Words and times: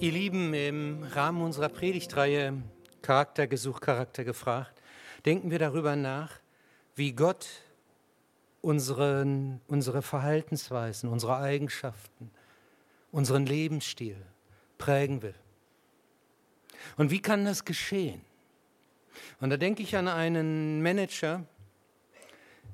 Ihr 0.00 0.12
Lieben, 0.12 0.54
im 0.54 1.02
Rahmen 1.02 1.42
unserer 1.42 1.68
Predigtreihe 1.68 2.54
Charaktergesuch, 3.02 3.80
Charakter 3.80 4.24
gefragt, 4.24 4.80
denken 5.26 5.50
wir 5.50 5.58
darüber 5.58 5.94
nach, 5.94 6.40
wie 6.94 7.12
Gott 7.12 7.46
unseren, 8.62 9.60
unsere 9.68 10.00
Verhaltensweisen, 10.00 11.10
unsere 11.10 11.36
Eigenschaften, 11.36 12.30
unseren 13.12 13.44
Lebensstil 13.44 14.16
prägen 14.78 15.20
will. 15.20 15.34
Und 16.96 17.10
wie 17.10 17.20
kann 17.20 17.44
das 17.44 17.66
geschehen? 17.66 18.22
Und 19.38 19.50
da 19.50 19.58
denke 19.58 19.82
ich 19.82 19.94
an 19.96 20.08
einen 20.08 20.82
Manager, 20.82 21.44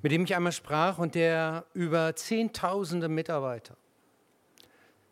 mit 0.00 0.12
dem 0.12 0.22
ich 0.22 0.36
einmal 0.36 0.52
sprach 0.52 0.98
und 0.98 1.16
der 1.16 1.66
über 1.74 2.14
Zehntausende 2.14 3.08
Mitarbeiter 3.08 3.76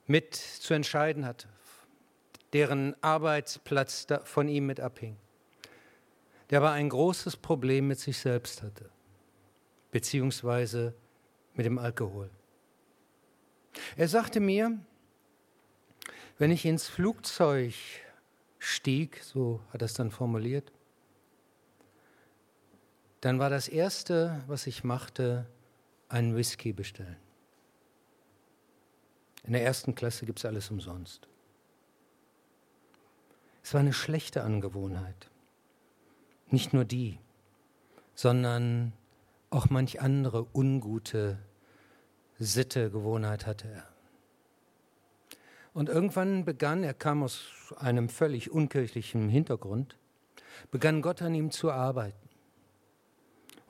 mit 0.07 0.37
zu 0.37 0.75
entscheiden 0.75 1.27
hatte, 1.27 1.49
deren 2.55 2.95
Arbeitsplatz 3.03 4.07
von 4.25 4.49
ihm 4.49 4.67
mit 4.67 4.81
abhing. 4.81 5.17
Der 6.49 6.61
aber 6.61 6.71
ein 6.71 6.89
großes 6.89 7.37
Problem 7.37 7.89
mit 7.89 7.99
sich 7.99 8.17
selbst 8.19 8.63
hatte, 8.63 8.91
beziehungsweise 9.91 10.95
mit 11.55 11.67
dem 11.67 11.79
Alkohol. 11.79 12.31
Er 13.97 14.07
sagte 14.07 14.39
mir, 14.39 14.79
wenn 16.39 16.53
ich 16.53 16.65
ins 16.65 16.89
Flugzeug 16.89 17.75
stieg, 18.59 19.21
so 19.23 19.61
hat 19.73 19.83
er 19.83 19.87
es 19.87 19.95
dann 19.95 20.13
formuliert, 20.13 20.73
dann 23.21 23.39
war 23.41 23.51
das 23.51 23.69
Erste, 23.69 24.45
was 24.47 24.67
ich 24.69 24.85
machte, 24.85 25.47
einen 26.09 26.37
Whisky 26.37 26.73
bestellen. 26.73 27.17
In 29.43 29.55
der 29.55 29.65
ersten 29.65 29.95
Klasse 29.95 30.25
gibt 30.25 30.39
es 30.39 30.45
alles 30.45 30.71
umsonst. 30.71 31.27
Es 33.65 33.73
war 33.73 33.81
eine 33.81 33.95
schlechte 33.95 34.45
Angewohnheit. 34.45 35.31
Nicht 36.51 36.75
nur 36.75 36.85
die, 36.85 37.19
sondern 38.15 38.93
auch 39.49 39.71
manch 39.71 40.03
andere 40.03 40.47
ungute 40.55 41.39
Sitte, 42.39 42.91
Gewohnheit 42.91 43.47
hatte 43.47 43.69
er. 43.69 43.89
Und 45.73 45.89
irgendwann 45.89 46.45
begann, 46.45 46.85
er 46.85 46.93
kam 46.93 47.23
aus 47.23 47.75
einem 47.79 48.11
völlig 48.11 48.51
unkirchlichen 48.51 49.31
Hintergrund, 49.31 49.97
begann 50.71 51.01
Gott 51.01 51.23
an 51.23 51.35
ihm 51.35 51.51
zu 51.51 51.73
arbeiten. 51.73 52.29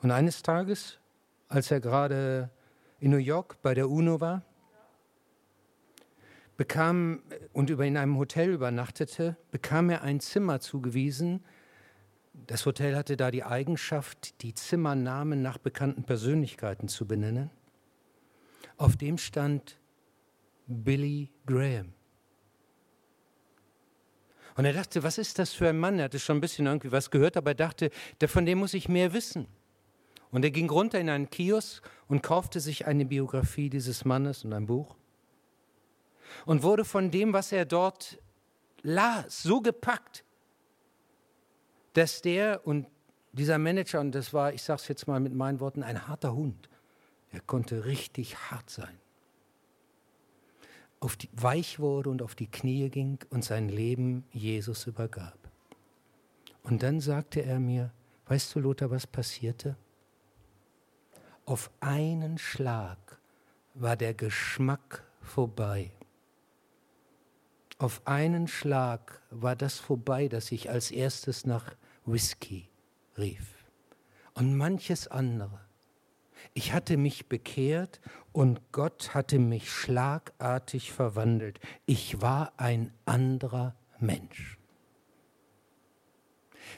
Und 0.01 0.11
eines 0.11 0.43
Tages, 0.43 0.99
als 1.47 1.71
er 1.71 1.79
gerade 1.79 2.49
in 2.99 3.11
New 3.11 3.17
York 3.17 3.61
bei 3.61 3.73
der 3.73 3.89
UNO 3.89 4.19
war, 4.19 4.43
bekam 6.57 7.21
und 7.53 7.69
über 7.69 7.85
in 7.85 7.97
einem 7.97 8.17
Hotel 8.17 8.51
übernachtete, 8.51 9.37
bekam 9.51 9.89
er 9.89 10.01
ein 10.01 10.19
Zimmer 10.19 10.59
zugewiesen. 10.59 11.43
Das 12.47 12.65
Hotel 12.65 12.95
hatte 12.95 13.17
da 13.17 13.31
die 13.31 13.43
Eigenschaft, 13.43 14.41
die 14.41 14.53
Zimmernamen 14.53 15.41
nach 15.41 15.57
bekannten 15.57 16.03
Persönlichkeiten 16.03 16.87
zu 16.87 17.07
benennen. 17.07 17.49
Auf 18.77 18.95
dem 18.97 19.17
stand 19.17 19.79
Billy 20.67 21.29
Graham. 21.45 21.93
Und 24.57 24.63
er 24.63 24.73
dachte, 24.73 25.03
was 25.03 25.17
ist 25.17 25.37
das 25.37 25.51
für 25.51 25.67
ein 25.67 25.77
Mann? 25.77 25.99
Er 25.99 26.05
hatte 26.05 26.19
schon 26.19 26.37
ein 26.37 26.41
bisschen 26.41 26.65
irgendwie 26.65 26.91
was 26.91 27.11
gehört, 27.11 27.35
aber 27.35 27.51
er 27.51 27.55
dachte, 27.55 27.91
von 28.25 28.45
dem 28.45 28.59
muss 28.59 28.73
ich 28.73 28.87
mehr 28.87 29.11
wissen. 29.11 29.47
Und 30.31 30.43
er 30.45 30.51
ging 30.51 30.69
runter 30.69 30.99
in 30.99 31.09
einen 31.09 31.29
Kiosk 31.29 31.83
und 32.07 32.23
kaufte 32.23 32.61
sich 32.61 32.85
eine 32.87 33.05
Biografie 33.05 33.69
dieses 33.69 34.05
Mannes 34.05 34.45
und 34.45 34.53
ein 34.53 34.65
Buch 34.65 34.95
und 36.45 36.63
wurde 36.63 36.85
von 36.85 37.11
dem, 37.11 37.33
was 37.33 37.51
er 37.51 37.65
dort 37.65 38.19
las, 38.81 39.43
so 39.43 39.61
gepackt, 39.61 40.23
dass 41.93 42.21
der 42.21 42.65
und 42.65 42.87
dieser 43.31 43.57
Manager, 43.57 43.99
und 43.99 44.13
das 44.13 44.33
war, 44.33 44.53
ich 44.53 44.63
sage 44.63 44.81
es 44.81 44.87
jetzt 44.87 45.07
mal 45.07 45.19
mit 45.19 45.33
meinen 45.33 45.59
Worten, 45.59 45.83
ein 45.83 46.07
harter 46.07 46.33
Hund, 46.33 46.69
er 47.31 47.41
konnte 47.41 47.85
richtig 47.85 48.37
hart 48.49 48.69
sein 48.69 48.97
auf 51.05 51.15
die, 51.15 51.29
weich 51.33 51.79
wurde 51.79 52.09
und 52.09 52.23
auf 52.23 52.33
die 52.33 52.47
Knie 52.49 52.89
ging 52.89 53.19
und 53.29 53.43
sein 53.43 53.69
Leben 53.69 54.25
Jesus 54.31 54.87
übergab. 54.87 55.37
Und 56.63 56.81
dann 56.81 56.99
sagte 56.99 57.43
er 57.43 57.59
mir, 57.59 57.91
weißt 58.25 58.55
du, 58.55 58.59
Lothar, 58.59 58.89
was 58.89 59.05
passierte? 59.05 59.77
Auf 61.45 61.69
einen 61.79 62.39
Schlag 62.39 63.19
war 63.75 63.95
der 63.95 64.15
Geschmack 64.15 65.03
vorbei. 65.21 65.91
Auf 67.77 68.01
einen 68.05 68.47
Schlag 68.47 69.21
war 69.31 69.55
das 69.55 69.79
vorbei, 69.79 70.29
dass 70.29 70.51
ich 70.51 70.69
als 70.69 70.91
erstes 70.91 71.45
nach 71.45 71.75
Whisky 72.05 72.69
rief. 73.17 73.65
Und 74.33 74.55
manches 74.55 75.07
andere. 75.07 75.59
Ich 76.53 76.71
hatte 76.71 76.95
mich 76.95 77.27
bekehrt 77.27 77.99
und 78.31 78.61
Gott 78.71 79.13
hatte 79.13 79.39
mich 79.39 79.71
schlagartig 79.71 80.93
verwandelt. 80.93 81.59
Ich 81.85 82.21
war 82.21 82.53
ein 82.57 82.93
anderer 83.05 83.75
Mensch. 83.99 84.57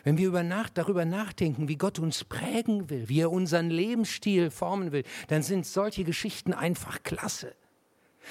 Wenn 0.03 0.17
wir 0.17 0.27
über 0.27 0.43
Nacht, 0.43 0.77
darüber 0.77 1.05
nachdenken, 1.05 1.67
wie 1.67 1.77
Gott 1.77 1.99
uns 1.99 2.23
prägen 2.23 2.89
will, 2.89 3.07
wie 3.09 3.21
er 3.21 3.31
unseren 3.31 3.69
Lebensstil 3.69 4.49
formen 4.49 4.91
will, 4.91 5.03
dann 5.27 5.43
sind 5.43 5.65
solche 5.65 6.03
Geschichten 6.03 6.53
einfach 6.53 7.03
klasse. 7.03 7.55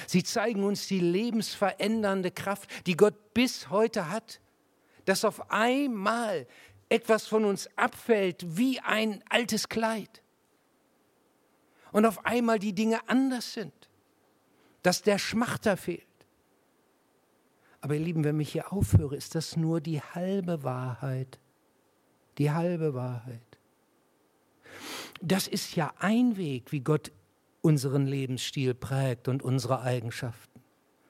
Sie 0.06 0.22
zeigen 0.22 0.64
uns 0.64 0.86
die 0.86 1.00
lebensverändernde 1.00 2.30
Kraft, 2.30 2.68
die 2.86 2.96
Gott 2.96 3.34
bis 3.34 3.70
heute 3.70 4.10
hat, 4.10 4.40
dass 5.04 5.24
auf 5.24 5.50
einmal 5.50 6.46
etwas 6.88 7.26
von 7.26 7.44
uns 7.44 7.68
abfällt 7.76 8.44
wie 8.56 8.80
ein 8.80 9.22
altes 9.28 9.68
Kleid 9.68 10.22
und 11.92 12.04
auf 12.04 12.24
einmal 12.26 12.58
die 12.58 12.74
Dinge 12.74 13.08
anders 13.08 13.54
sind, 13.54 13.72
dass 14.82 15.02
der 15.02 15.18
Schmachter 15.18 15.76
fehlt. 15.76 16.04
Aber 17.80 17.94
ihr 17.94 18.00
Lieben, 18.00 18.24
wenn 18.24 18.38
ich 18.40 18.52
hier 18.52 18.72
aufhöre, 18.72 19.16
ist 19.16 19.34
das 19.34 19.56
nur 19.56 19.80
die 19.80 20.00
halbe 20.00 20.62
Wahrheit. 20.62 21.38
Die 22.38 22.50
halbe 22.50 22.94
Wahrheit. 22.94 23.40
Das 25.22 25.48
ist 25.48 25.76
ja 25.76 25.94
ein 25.98 26.36
Weg, 26.36 26.72
wie 26.72 26.80
Gott 26.80 27.12
unseren 27.66 28.06
Lebensstil 28.06 28.74
prägt 28.74 29.26
und 29.26 29.42
unsere 29.42 29.80
Eigenschaften 29.82 30.62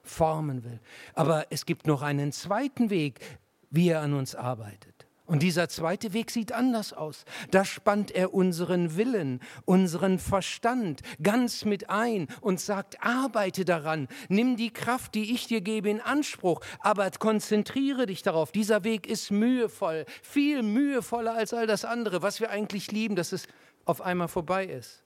formen 0.02 0.64
will. 0.64 0.80
Aber 1.12 1.48
es 1.50 1.66
gibt 1.66 1.86
noch 1.86 2.00
einen 2.00 2.32
zweiten 2.32 2.88
Weg, 2.88 3.20
wie 3.68 3.90
er 3.90 4.00
an 4.00 4.14
uns 4.14 4.34
arbeitet. 4.34 5.06
Und 5.26 5.42
dieser 5.42 5.68
zweite 5.68 6.14
Weg 6.14 6.30
sieht 6.30 6.52
anders 6.52 6.94
aus. 6.94 7.26
Da 7.50 7.66
spannt 7.66 8.10
er 8.10 8.32
unseren 8.32 8.96
Willen, 8.96 9.40
unseren 9.66 10.18
Verstand 10.18 11.02
ganz 11.22 11.66
mit 11.66 11.90
ein 11.90 12.26
und 12.40 12.58
sagt, 12.58 13.04
arbeite 13.04 13.66
daran, 13.66 14.08
nimm 14.30 14.56
die 14.56 14.72
Kraft, 14.72 15.14
die 15.14 15.34
ich 15.34 15.48
dir 15.48 15.60
gebe, 15.60 15.90
in 15.90 16.00
Anspruch, 16.00 16.62
aber 16.80 17.10
konzentriere 17.10 18.06
dich 18.06 18.22
darauf. 18.22 18.50
Dieser 18.50 18.82
Weg 18.82 19.06
ist 19.06 19.30
mühevoll, 19.30 20.06
viel 20.22 20.62
mühevoller 20.62 21.34
als 21.34 21.52
all 21.52 21.66
das 21.66 21.84
andere, 21.84 22.22
was 22.22 22.40
wir 22.40 22.48
eigentlich 22.48 22.90
lieben, 22.92 23.14
dass 23.14 23.32
es 23.32 23.46
auf 23.84 24.00
einmal 24.00 24.28
vorbei 24.28 24.64
ist. 24.64 25.05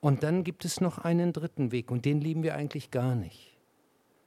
Und 0.00 0.22
dann 0.22 0.44
gibt 0.44 0.64
es 0.64 0.80
noch 0.80 0.98
einen 0.98 1.32
dritten 1.32 1.72
Weg 1.72 1.90
und 1.90 2.04
den 2.04 2.20
lieben 2.20 2.42
wir 2.42 2.54
eigentlich 2.54 2.90
gar 2.90 3.14
nicht. 3.14 3.56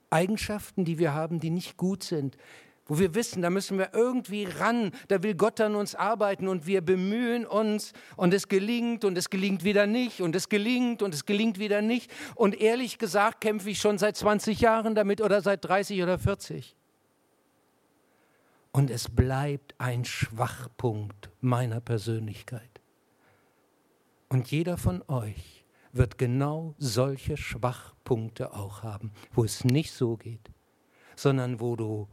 Eigenschaften, 0.09 0.84
die 0.84 1.00
wir 1.00 1.14
haben, 1.14 1.40
die 1.40 1.50
nicht 1.50 1.78
gut 1.78 2.04
sind, 2.04 2.38
wo 2.86 3.00
wir 3.00 3.16
wissen, 3.16 3.42
da 3.42 3.50
müssen 3.50 3.78
wir 3.78 3.94
irgendwie 3.94 4.44
ran, 4.44 4.92
da 5.08 5.24
will 5.24 5.36
Gott 5.36 5.62
an 5.62 5.76
uns 5.76 5.96
arbeiten 5.96 6.50
und 6.50 6.68
wir 6.68 6.82
bemühen 6.82 7.46
uns 7.46 7.94
und 8.18 8.34
es 8.34 8.50
gelingt 8.50 9.06
und 9.06 9.18
es 9.18 9.30
gelingt 9.30 9.64
wieder 9.64 9.88
nicht 9.88 10.20
und 10.20 10.36
es 10.36 10.50
gelingt 10.50 11.02
und 11.02 11.14
es 11.14 11.26
gelingt 11.26 11.58
wieder 11.58 11.82
nicht. 11.82 12.12
Und 12.36 12.59
ehrlich 12.59 12.98
gesagt 12.98 13.40
kämpfe 13.40 13.70
ich 13.70 13.80
schon 13.80 13.98
seit 13.98 14.18
20 14.18 14.59
Jahren 14.59 14.94
damit 14.94 15.22
oder 15.22 15.42
seit 15.42 15.64
30 15.64 16.03
oder 16.03 16.20
40. 16.20 16.76
Und 18.74 18.90
es 18.90 19.09
bleibt 19.09 19.76
ein 19.78 20.03
Schwachpunkt 20.03 21.29
meiner 21.40 21.79
Persönlichkeit. 21.79 22.82
Und 24.28 24.52
jeder 24.52 24.78
von 24.78 25.02
euch 25.08 25.60
wird 25.93 26.17
genau 26.17 26.76
solche 26.78 27.38
Schwachpunkte 27.38 28.53
auch 28.53 28.84
haben, 28.84 29.11
wo 29.34 29.43
es 29.43 29.64
nicht 29.64 29.91
so 29.91 30.17
geht, 30.17 30.52
sondern 31.16 31.59
wo 31.59 31.76
du 31.76 32.08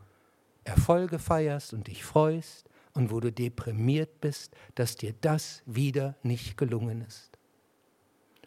Erfolge 0.65 1.19
feierst 1.19 1.73
und 1.73 1.87
dich 1.87 2.05
freust 2.05 2.69
und 2.95 3.11
wo 3.11 3.21
du 3.21 3.33
deprimiert 3.33 4.21
bist, 4.21 4.55
dass 4.75 4.97
dir 4.97 5.15
das 5.21 5.63
wieder 5.67 6.17
nicht 6.23 6.57
gelungen 6.57 7.03
ist. 7.03 7.39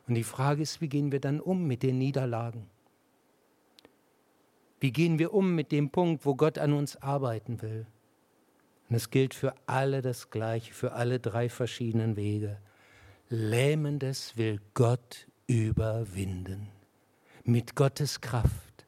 Und 0.08 0.16
die 0.16 0.24
Frage 0.24 0.62
ist, 0.62 0.82
wie 0.82 0.90
gehen 0.90 1.12
wir 1.12 1.20
dann 1.20 1.40
um 1.40 1.66
mit 1.66 1.84
den 1.84 1.98
Niederlagen? 1.98 2.70
Wie 4.80 4.92
gehen 4.92 5.20
wir 5.20 5.34
um 5.34 5.54
mit 5.56 5.72
dem 5.72 5.92
Punkt, 5.92 6.26
wo 6.26 6.36
Gott 6.36 6.58
an 6.58 6.74
uns 6.74 6.98
arbeiten 6.98 7.62
will? 7.62 7.86
Und 8.90 8.96
es 8.96 9.10
gilt 9.10 9.34
für 9.34 9.54
alle 9.68 10.02
das 10.02 10.32
Gleiche, 10.32 10.74
für 10.74 10.94
alle 10.94 11.20
drei 11.20 11.48
verschiedenen 11.48 12.18
Wege. 12.18 12.58
Lähmendes 13.34 14.36
will 14.36 14.60
Gott 14.74 15.26
überwinden. 15.48 16.68
Mit 17.46 17.78
Gottes 17.78 18.20
Kraft 18.20 18.86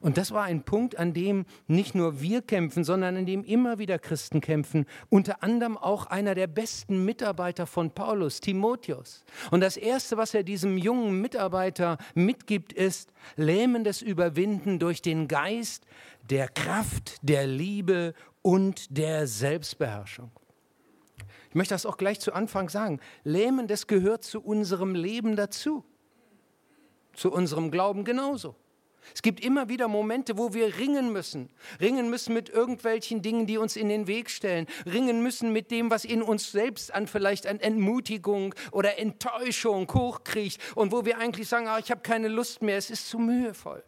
Und 0.00 0.16
das 0.16 0.30
war 0.30 0.44
ein 0.44 0.62
Punkt, 0.62 0.98
an 0.98 1.12
dem 1.12 1.44
nicht 1.66 1.94
nur 1.94 2.22
wir 2.22 2.40
kämpfen, 2.40 2.84
sondern 2.84 3.18
an 3.18 3.26
dem 3.26 3.44
immer 3.44 3.78
wieder 3.78 3.98
Christen 3.98 4.40
kämpfen. 4.40 4.86
Unter 5.10 5.42
anderem 5.42 5.76
auch 5.76 6.06
einer 6.06 6.34
der 6.34 6.46
besten 6.46 7.04
Mitarbeiter 7.04 7.66
von 7.66 7.90
Paulus, 7.90 8.40
Timotheus. 8.40 9.24
Und 9.50 9.60
das 9.60 9.76
Erste, 9.76 10.16
was 10.16 10.32
er 10.32 10.42
diesem 10.42 10.78
jungen 10.78 11.20
Mitarbeiter 11.20 11.98
mitgibt, 12.14 12.72
ist 12.72 13.12
lähmendes 13.36 14.00
Überwinden 14.00 14.78
durch 14.78 15.02
den 15.02 15.28
Geist 15.28 15.84
der 16.30 16.48
Kraft, 16.48 17.18
der 17.20 17.46
Liebe 17.46 18.14
und 18.40 18.96
der 18.96 19.26
Selbstbeherrschung. 19.26 20.30
Ich 21.52 21.54
möchte 21.54 21.74
das 21.74 21.84
auch 21.84 21.98
gleich 21.98 22.18
zu 22.18 22.32
Anfang 22.32 22.70
sagen. 22.70 22.98
Lähmendes 23.24 23.86
gehört 23.86 24.24
zu 24.24 24.40
unserem 24.40 24.94
Leben 24.94 25.36
dazu. 25.36 25.84
Zu 27.12 27.30
unserem 27.30 27.70
Glauben 27.70 28.04
genauso. 28.04 28.56
Es 29.14 29.20
gibt 29.20 29.44
immer 29.44 29.68
wieder 29.68 29.86
Momente, 29.86 30.38
wo 30.38 30.54
wir 30.54 30.78
ringen 30.78 31.12
müssen. 31.12 31.50
Ringen 31.78 32.08
müssen 32.08 32.32
mit 32.32 32.48
irgendwelchen 32.48 33.20
Dingen, 33.20 33.46
die 33.46 33.58
uns 33.58 33.76
in 33.76 33.90
den 33.90 34.06
Weg 34.06 34.30
stellen. 34.30 34.66
Ringen 34.86 35.22
müssen 35.22 35.52
mit 35.52 35.70
dem, 35.70 35.90
was 35.90 36.06
in 36.06 36.22
uns 36.22 36.52
selbst 36.52 36.94
an 36.94 37.06
vielleicht 37.06 37.46
an 37.46 37.60
Entmutigung 37.60 38.54
oder 38.70 38.98
Enttäuschung 38.98 39.92
hochkriecht 39.92 40.58
und 40.74 40.90
wo 40.90 41.04
wir 41.04 41.18
eigentlich 41.18 41.48
sagen, 41.48 41.68
ah, 41.68 41.78
ich 41.78 41.90
habe 41.90 42.00
keine 42.00 42.28
Lust 42.28 42.62
mehr, 42.62 42.78
es 42.78 42.88
ist 42.88 43.10
zu 43.10 43.18
mühevoll. 43.18 43.84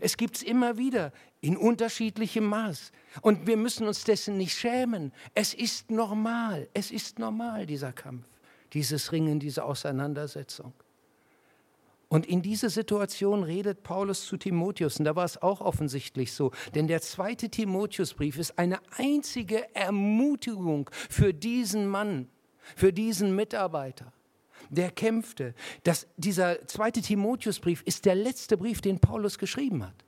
Es 0.00 0.16
gibt 0.16 0.36
es 0.36 0.42
immer 0.42 0.78
wieder 0.78 1.12
in 1.40 1.56
unterschiedlichem 1.56 2.44
Maß. 2.44 2.92
Und 3.22 3.46
wir 3.46 3.56
müssen 3.56 3.86
uns 3.86 4.04
dessen 4.04 4.36
nicht 4.36 4.56
schämen. 4.56 5.12
Es 5.34 5.54
ist 5.54 5.90
normal, 5.90 6.68
es 6.74 6.90
ist 6.90 7.18
normal, 7.18 7.66
dieser 7.66 7.92
Kampf, 7.92 8.26
dieses 8.72 9.12
Ringen, 9.12 9.40
diese 9.40 9.64
Auseinandersetzung. 9.64 10.72
Und 12.08 12.24
in 12.26 12.40
diese 12.40 12.70
Situation 12.70 13.42
redet 13.42 13.82
Paulus 13.82 14.24
zu 14.24 14.38
Timotheus. 14.38 14.98
Und 14.98 15.04
da 15.04 15.14
war 15.14 15.26
es 15.26 15.40
auch 15.40 15.60
offensichtlich 15.60 16.32
so. 16.32 16.52
Denn 16.74 16.86
der 16.86 17.02
zweite 17.02 17.50
Timotheusbrief 17.50 18.38
ist 18.38 18.58
eine 18.58 18.80
einzige 18.96 19.74
Ermutigung 19.74 20.88
für 21.10 21.34
diesen 21.34 21.86
Mann, 21.86 22.28
für 22.76 22.94
diesen 22.94 23.36
Mitarbeiter, 23.36 24.12
der 24.70 24.90
kämpfte. 24.90 25.54
Das, 25.84 26.06
dieser 26.16 26.66
zweite 26.66 27.02
Timotheusbrief 27.02 27.82
ist 27.84 28.04
der 28.04 28.14
letzte 28.14 28.56
Brief, 28.56 28.80
den 28.80 28.98
Paulus 28.98 29.38
geschrieben 29.38 29.84
hat. 29.84 30.04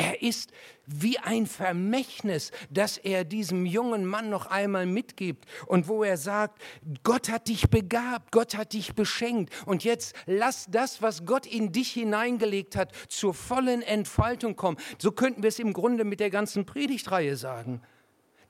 Er 0.00 0.22
ist 0.22 0.52
wie 0.86 1.18
ein 1.18 1.46
Vermächtnis, 1.46 2.52
das 2.70 2.98
er 2.98 3.24
diesem 3.24 3.66
jungen 3.66 4.06
Mann 4.06 4.30
noch 4.30 4.46
einmal 4.46 4.86
mitgibt 4.86 5.44
und 5.66 5.88
wo 5.88 6.04
er 6.04 6.16
sagt, 6.16 6.62
Gott 7.02 7.28
hat 7.28 7.48
dich 7.48 7.68
begabt, 7.68 8.30
Gott 8.30 8.56
hat 8.56 8.74
dich 8.74 8.94
beschenkt 8.94 9.52
und 9.66 9.82
jetzt 9.82 10.14
lass 10.26 10.66
das, 10.70 11.02
was 11.02 11.26
Gott 11.26 11.46
in 11.46 11.72
dich 11.72 11.90
hineingelegt 11.90 12.76
hat, 12.76 12.92
zur 13.08 13.34
vollen 13.34 13.82
Entfaltung 13.82 14.54
kommen. 14.54 14.78
So 14.98 15.10
könnten 15.10 15.42
wir 15.42 15.48
es 15.48 15.58
im 15.58 15.72
Grunde 15.72 16.04
mit 16.04 16.20
der 16.20 16.30
ganzen 16.30 16.64
Predigtreihe 16.64 17.36
sagen. 17.36 17.82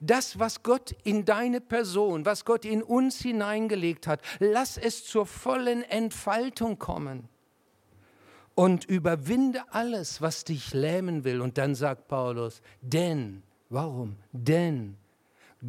Das, 0.00 0.38
was 0.38 0.62
Gott 0.62 0.94
in 1.02 1.24
deine 1.24 1.60
Person, 1.60 2.24
was 2.24 2.44
Gott 2.44 2.64
in 2.64 2.82
uns 2.82 3.20
hineingelegt 3.20 4.06
hat, 4.06 4.20
lass 4.38 4.76
es 4.76 5.04
zur 5.04 5.26
vollen 5.26 5.82
Entfaltung 5.82 6.78
kommen 6.78 7.28
und 8.54 8.84
überwinde 8.84 9.62
alles, 9.70 10.20
was 10.20 10.44
dich 10.44 10.74
lähmen 10.74 11.24
will. 11.24 11.40
Und 11.40 11.58
dann 11.58 11.74
sagt 11.74 12.08
Paulus, 12.08 12.60
denn, 12.80 13.42
warum? 13.70 14.16
Denn 14.32 14.96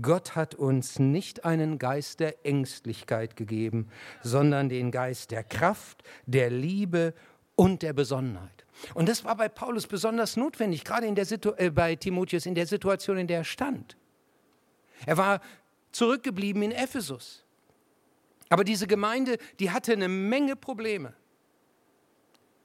Gott 0.01 0.35
hat 0.35 0.55
uns 0.55 0.99
nicht 0.99 1.45
einen 1.45 1.79
Geist 1.79 2.19
der 2.19 2.45
Ängstlichkeit 2.45 3.35
gegeben, 3.35 3.89
sondern 4.21 4.69
den 4.69 4.91
Geist 4.91 5.31
der 5.31 5.43
Kraft, 5.43 6.03
der 6.25 6.51
Liebe 6.51 7.13
und 7.55 7.81
der 7.81 7.93
Besonnenheit. 7.93 8.65
Und 8.93 9.09
das 9.09 9.25
war 9.25 9.35
bei 9.35 9.49
Paulus 9.49 9.87
besonders 9.87 10.37
notwendig, 10.37 10.83
gerade 10.83 11.07
in 11.07 11.15
der 11.15 11.27
äh, 11.57 11.69
bei 11.69 11.95
Timotheus 11.95 12.45
in 12.45 12.55
der 12.55 12.67
Situation, 12.67 13.17
in 13.17 13.27
der 13.27 13.39
er 13.39 13.43
stand. 13.43 13.97
Er 15.05 15.17
war 15.17 15.41
zurückgeblieben 15.91 16.61
in 16.61 16.71
Ephesus. 16.71 17.45
Aber 18.49 18.63
diese 18.63 18.87
Gemeinde, 18.87 19.37
die 19.59 19.71
hatte 19.71 19.93
eine 19.93 20.07
Menge 20.07 20.55
Probleme. 20.55 21.13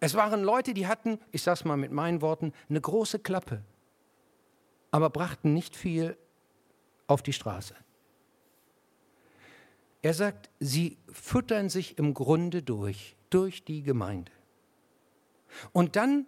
Es 0.00 0.14
waren 0.14 0.42
Leute, 0.42 0.74
die 0.74 0.86
hatten, 0.86 1.18
ich 1.32 1.42
sage 1.42 1.54
es 1.60 1.64
mal 1.64 1.76
mit 1.76 1.92
meinen 1.92 2.20
Worten, 2.20 2.52
eine 2.68 2.80
große 2.80 3.18
Klappe, 3.18 3.62
aber 4.90 5.10
brachten 5.10 5.54
nicht 5.54 5.76
viel 5.76 6.16
auf 7.06 7.22
die 7.22 7.32
Straße. 7.32 7.74
Er 10.02 10.12
sagt, 10.12 10.50
sie 10.60 10.98
füttern 11.10 11.70
sich 11.70 11.96
im 11.96 12.12
Grunde 12.12 12.62
durch, 12.62 13.16
durch 13.30 13.64
die 13.64 13.82
Gemeinde. 13.82 14.30
Und 15.72 15.96
dann 15.96 16.26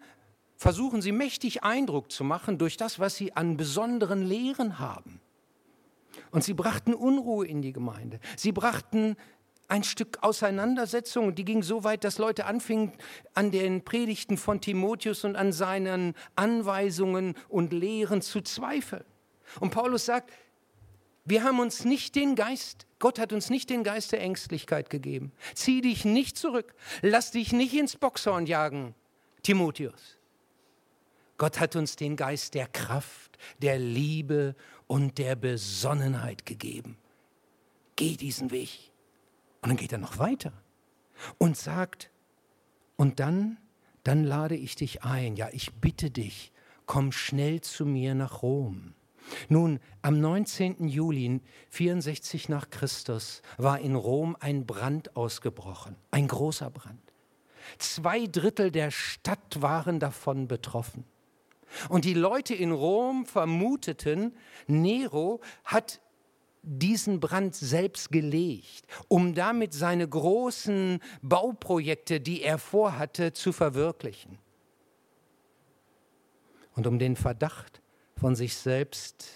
versuchen 0.56 1.02
sie 1.02 1.12
mächtig 1.12 1.62
Eindruck 1.62 2.10
zu 2.10 2.24
machen 2.24 2.56
durch 2.56 2.78
das, 2.78 2.98
was 2.98 3.16
sie 3.16 3.34
an 3.34 3.58
besonderen 3.58 4.22
Lehren 4.22 4.78
haben. 4.78 5.20
Und 6.30 6.44
sie 6.44 6.54
brachten 6.54 6.94
Unruhe 6.94 7.46
in 7.46 7.62
die 7.62 7.72
Gemeinde. 7.72 8.20
Sie 8.36 8.52
brachten 8.52 9.16
ein 9.68 9.82
Stück 9.82 10.18
Auseinandersetzung. 10.22 11.34
Die 11.34 11.44
ging 11.44 11.62
so 11.62 11.84
weit, 11.84 12.04
dass 12.04 12.18
Leute 12.18 12.46
anfingen, 12.46 12.92
an 13.34 13.50
den 13.50 13.84
Predigten 13.84 14.36
von 14.36 14.60
Timotheus 14.60 15.24
und 15.24 15.36
an 15.36 15.52
seinen 15.52 16.14
Anweisungen 16.36 17.34
und 17.48 17.72
Lehren 17.72 18.22
zu 18.22 18.40
zweifeln. 18.40 19.04
Und 19.60 19.70
Paulus 19.70 20.04
sagt, 20.04 20.30
wir 21.24 21.42
haben 21.42 21.58
uns 21.58 21.84
nicht 21.84 22.14
den 22.14 22.36
Geist, 22.36 22.86
Gott 23.00 23.18
hat 23.18 23.32
uns 23.32 23.50
nicht 23.50 23.68
den 23.68 23.82
Geist 23.82 24.12
der 24.12 24.20
Ängstlichkeit 24.20 24.90
gegeben. 24.90 25.32
Zieh 25.54 25.80
dich 25.80 26.04
nicht 26.04 26.38
zurück, 26.38 26.74
lass 27.02 27.32
dich 27.32 27.52
nicht 27.52 27.74
ins 27.74 27.96
Boxhorn 27.96 28.46
jagen, 28.46 28.94
Timotheus. 29.42 30.18
Gott 31.36 31.60
hat 31.60 31.76
uns 31.76 31.96
den 31.96 32.16
Geist 32.16 32.54
der 32.54 32.68
Kraft, 32.68 33.38
der 33.60 33.78
Liebe 33.78 34.54
und 34.86 35.18
der 35.18 35.36
Besonnenheit 35.36 36.46
gegeben. 36.46 36.96
Geh 37.96 38.16
diesen 38.16 38.50
Weg. 38.50 38.92
Und 39.62 39.70
dann 39.70 39.76
geht 39.76 39.92
er 39.92 39.98
noch 39.98 40.18
weiter 40.18 40.52
und 41.38 41.56
sagt, 41.56 42.10
und 42.96 43.20
dann, 43.20 43.58
dann 44.04 44.24
lade 44.24 44.56
ich 44.56 44.76
dich 44.76 45.02
ein, 45.02 45.36
ja, 45.36 45.48
ich 45.52 45.74
bitte 45.74 46.10
dich, 46.10 46.52
komm 46.86 47.12
schnell 47.12 47.60
zu 47.60 47.84
mir 47.84 48.14
nach 48.14 48.42
Rom. 48.42 48.94
Nun, 49.48 49.80
am 50.02 50.20
19. 50.20 50.88
Juli 50.88 51.40
64 51.70 52.48
nach 52.48 52.70
Christus 52.70 53.42
war 53.58 53.80
in 53.80 53.96
Rom 53.96 54.36
ein 54.38 54.66
Brand 54.66 55.16
ausgebrochen, 55.16 55.96
ein 56.10 56.28
großer 56.28 56.70
Brand. 56.70 57.00
Zwei 57.78 58.26
Drittel 58.26 58.70
der 58.70 58.92
Stadt 58.92 59.60
waren 59.60 59.98
davon 59.98 60.46
betroffen. 60.46 61.04
Und 61.88 62.04
die 62.04 62.14
Leute 62.14 62.54
in 62.54 62.72
Rom 62.72 63.26
vermuteten, 63.26 64.34
Nero 64.66 65.40
hat 65.64 66.00
diesen 66.62 67.20
Brand 67.20 67.54
selbst 67.54 68.10
gelegt, 68.10 68.86
um 69.08 69.34
damit 69.34 69.72
seine 69.72 70.06
großen 70.08 71.00
Bauprojekte, 71.22 72.20
die 72.20 72.42
er 72.42 72.58
vorhatte, 72.58 73.32
zu 73.32 73.52
verwirklichen. 73.52 74.38
Und 76.74 76.86
um 76.86 76.98
den 76.98 77.16
Verdacht 77.16 77.80
von 78.16 78.34
sich 78.34 78.56
selbst 78.56 79.26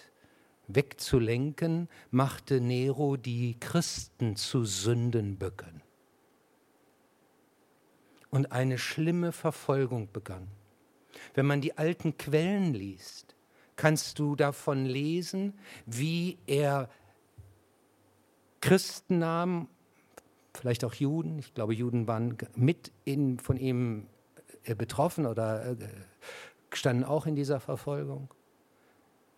wegzulenken, 0.67 1.89
machte 2.11 2.61
Nero 2.61 3.17
die 3.17 3.59
Christen 3.59 4.37
zu 4.37 4.65
Sündenböcken. 4.65 5.83
Und 8.31 8.53
eine 8.53 8.79
schlimme 8.79 9.33
Verfolgung 9.33 10.09
begann. 10.13 10.49
Wenn 11.35 11.47
man 11.47 11.61
die 11.61 11.77
alten 11.79 12.17
Quellen 12.17 12.75
liest, 12.75 13.35
kannst 13.77 14.19
du 14.19 14.37
davon 14.37 14.85
lesen, 14.85 15.59
wie 15.87 16.39
er 16.47 16.89
Christen 18.61 19.19
nahmen, 19.19 19.69
vielleicht 20.55 20.85
auch 20.85 20.95
Juden, 20.95 21.39
ich 21.39 21.55
glaube, 21.55 21.75
Juden 21.75 22.07
waren 22.07 22.37
mit 22.55 22.93
in, 23.05 23.39
von 23.39 23.57
ihm 23.57 24.07
äh, 24.65 24.75
betroffen 24.75 25.27
oder 25.27 25.71
äh, 25.71 25.77
standen 26.73 27.05
auch 27.05 27.27
in 27.27 27.37
dieser 27.37 27.61
Verfolgung, 27.61 28.29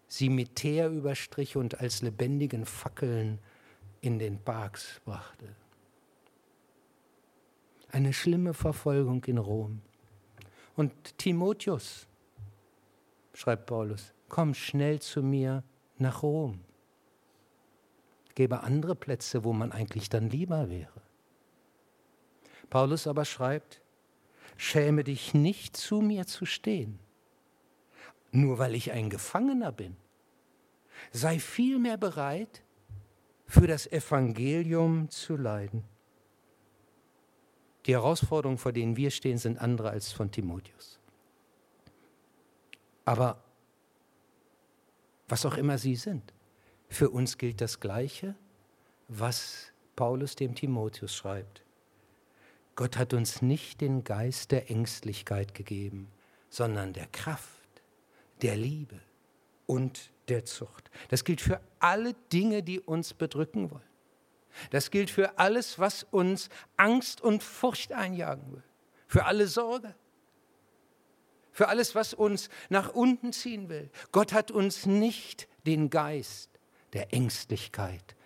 sie 0.08 0.28
mit 0.28 0.56
Teer 0.56 0.90
überstrich 0.90 1.56
und 1.56 1.80
als 1.80 2.02
lebendigen 2.02 2.66
Fackeln 2.66 3.38
in 4.00 4.18
den 4.18 4.38
Parks 4.38 5.00
brachte. 5.04 5.54
Eine 7.90 8.12
schlimme 8.12 8.54
Verfolgung 8.54 9.24
in 9.24 9.38
Rom. 9.38 9.82
Und 10.76 11.18
Timotheus, 11.18 12.06
schreibt 13.34 13.66
Paulus, 13.66 14.12
komm 14.28 14.54
schnell 14.54 15.00
zu 15.00 15.22
mir 15.22 15.62
nach 15.98 16.22
Rom 16.22 16.64
gäbe 18.34 18.62
andere 18.62 18.94
Plätze, 18.94 19.44
wo 19.44 19.52
man 19.52 19.72
eigentlich 19.72 20.08
dann 20.08 20.30
lieber 20.30 20.70
wäre. 20.70 21.02
Paulus 22.70 23.06
aber 23.06 23.24
schreibt, 23.24 23.80
schäme 24.56 25.04
dich 25.04 25.34
nicht 25.34 25.76
zu 25.76 26.00
mir 26.00 26.26
zu 26.26 26.46
stehen, 26.46 26.98
nur 28.30 28.58
weil 28.58 28.74
ich 28.74 28.92
ein 28.92 29.10
Gefangener 29.10 29.72
bin. 29.72 29.96
Sei 31.10 31.38
vielmehr 31.38 31.96
bereit, 31.96 32.62
für 33.46 33.66
das 33.66 33.86
Evangelium 33.86 35.10
zu 35.10 35.36
leiden. 35.36 35.84
Die 37.86 37.92
Herausforderungen, 37.92 38.58
vor 38.58 38.72
denen 38.72 38.96
wir 38.96 39.10
stehen, 39.10 39.38
sind 39.38 39.58
andere 39.58 39.90
als 39.90 40.12
von 40.12 40.30
Timotheus. 40.30 41.00
Aber 43.04 43.42
was 45.28 45.44
auch 45.46 45.56
immer 45.56 45.78
sie 45.78 45.96
sind, 45.96 46.32
für 46.88 47.10
uns 47.10 47.38
gilt 47.38 47.60
das 47.60 47.80
Gleiche, 47.80 48.34
was 49.08 49.72
Paulus 49.96 50.36
dem 50.36 50.54
Timotheus 50.54 51.14
schreibt. 51.14 51.64
Gott 52.76 52.96
hat 52.96 53.12
uns 53.14 53.42
nicht 53.42 53.80
den 53.80 54.04
Geist 54.04 54.52
der 54.52 54.70
Ängstlichkeit 54.70 55.54
gegeben, 55.54 56.08
sondern 56.48 56.92
der 56.92 57.06
Kraft, 57.06 57.82
der 58.40 58.56
Liebe 58.56 59.00
und 59.66 60.10
der 60.28 60.44
Zucht. 60.44 60.90
Das 61.08 61.24
gilt 61.24 61.40
für 61.40 61.60
alle 61.80 62.14
Dinge, 62.32 62.62
die 62.62 62.80
uns 62.80 63.14
bedrücken 63.14 63.70
wollen. 63.70 63.91
Das 64.70 64.90
gilt 64.90 65.10
für 65.10 65.38
alles, 65.38 65.78
was 65.78 66.04
uns 66.04 66.48
Angst 66.76 67.20
und 67.20 67.42
Furcht 67.42 67.92
einjagen 67.92 68.52
will. 68.52 68.62
Für 69.06 69.26
alle 69.26 69.46
Sorge. 69.46 69.94
Für 71.50 71.68
alles, 71.68 71.94
was 71.94 72.14
uns 72.14 72.48
nach 72.70 72.90
unten 72.94 73.32
ziehen 73.32 73.68
will. 73.68 73.90
Gott 74.10 74.32
hat 74.32 74.50
uns 74.50 74.86
nicht 74.86 75.48
den 75.66 75.90
Geist 75.90 76.50
der 76.92 77.12
Ängstlichkeit, 77.12 78.16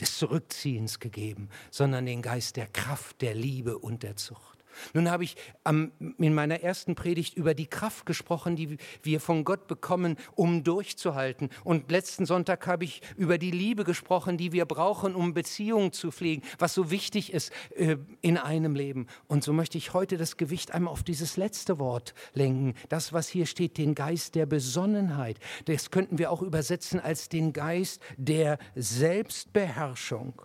des 0.00 0.18
Zurückziehens 0.18 0.98
gegeben, 1.00 1.48
sondern 1.70 2.06
den 2.06 2.22
Geist 2.22 2.56
der 2.56 2.66
Kraft, 2.66 3.22
der 3.22 3.34
Liebe 3.34 3.78
und 3.78 4.02
der 4.02 4.16
Zucht. 4.16 4.55
Nun 4.94 5.10
habe 5.10 5.24
ich 5.24 5.36
ähm, 5.64 5.92
in 6.18 6.34
meiner 6.34 6.60
ersten 6.62 6.94
Predigt 6.94 7.36
über 7.36 7.54
die 7.54 7.66
Kraft 7.66 8.06
gesprochen, 8.06 8.56
die 8.56 8.76
wir 9.02 9.20
von 9.20 9.44
Gott 9.44 9.66
bekommen, 9.66 10.16
um 10.34 10.64
durchzuhalten. 10.64 11.50
Und 11.64 11.90
letzten 11.90 12.26
Sonntag 12.26 12.66
habe 12.66 12.84
ich 12.84 13.02
über 13.16 13.38
die 13.38 13.50
Liebe 13.50 13.84
gesprochen, 13.84 14.36
die 14.36 14.52
wir 14.52 14.64
brauchen, 14.64 15.14
um 15.14 15.34
Beziehungen 15.34 15.92
zu 15.92 16.10
pflegen, 16.10 16.42
was 16.58 16.74
so 16.74 16.90
wichtig 16.90 17.32
ist 17.32 17.52
äh, 17.76 17.96
in 18.20 18.38
einem 18.38 18.74
Leben. 18.74 19.06
Und 19.26 19.44
so 19.44 19.52
möchte 19.52 19.78
ich 19.78 19.94
heute 19.94 20.16
das 20.16 20.36
Gewicht 20.36 20.72
einmal 20.72 20.92
auf 20.92 21.02
dieses 21.02 21.36
letzte 21.36 21.78
Wort 21.78 22.14
lenken. 22.34 22.74
Das, 22.88 23.12
was 23.12 23.28
hier 23.28 23.46
steht, 23.46 23.78
den 23.78 23.94
Geist 23.94 24.34
der 24.34 24.46
Besonnenheit. 24.46 25.38
Das 25.66 25.90
könnten 25.90 26.18
wir 26.18 26.30
auch 26.30 26.42
übersetzen 26.42 27.00
als 27.00 27.28
den 27.28 27.52
Geist 27.52 28.02
der 28.16 28.58
Selbstbeherrschung. 28.74 30.42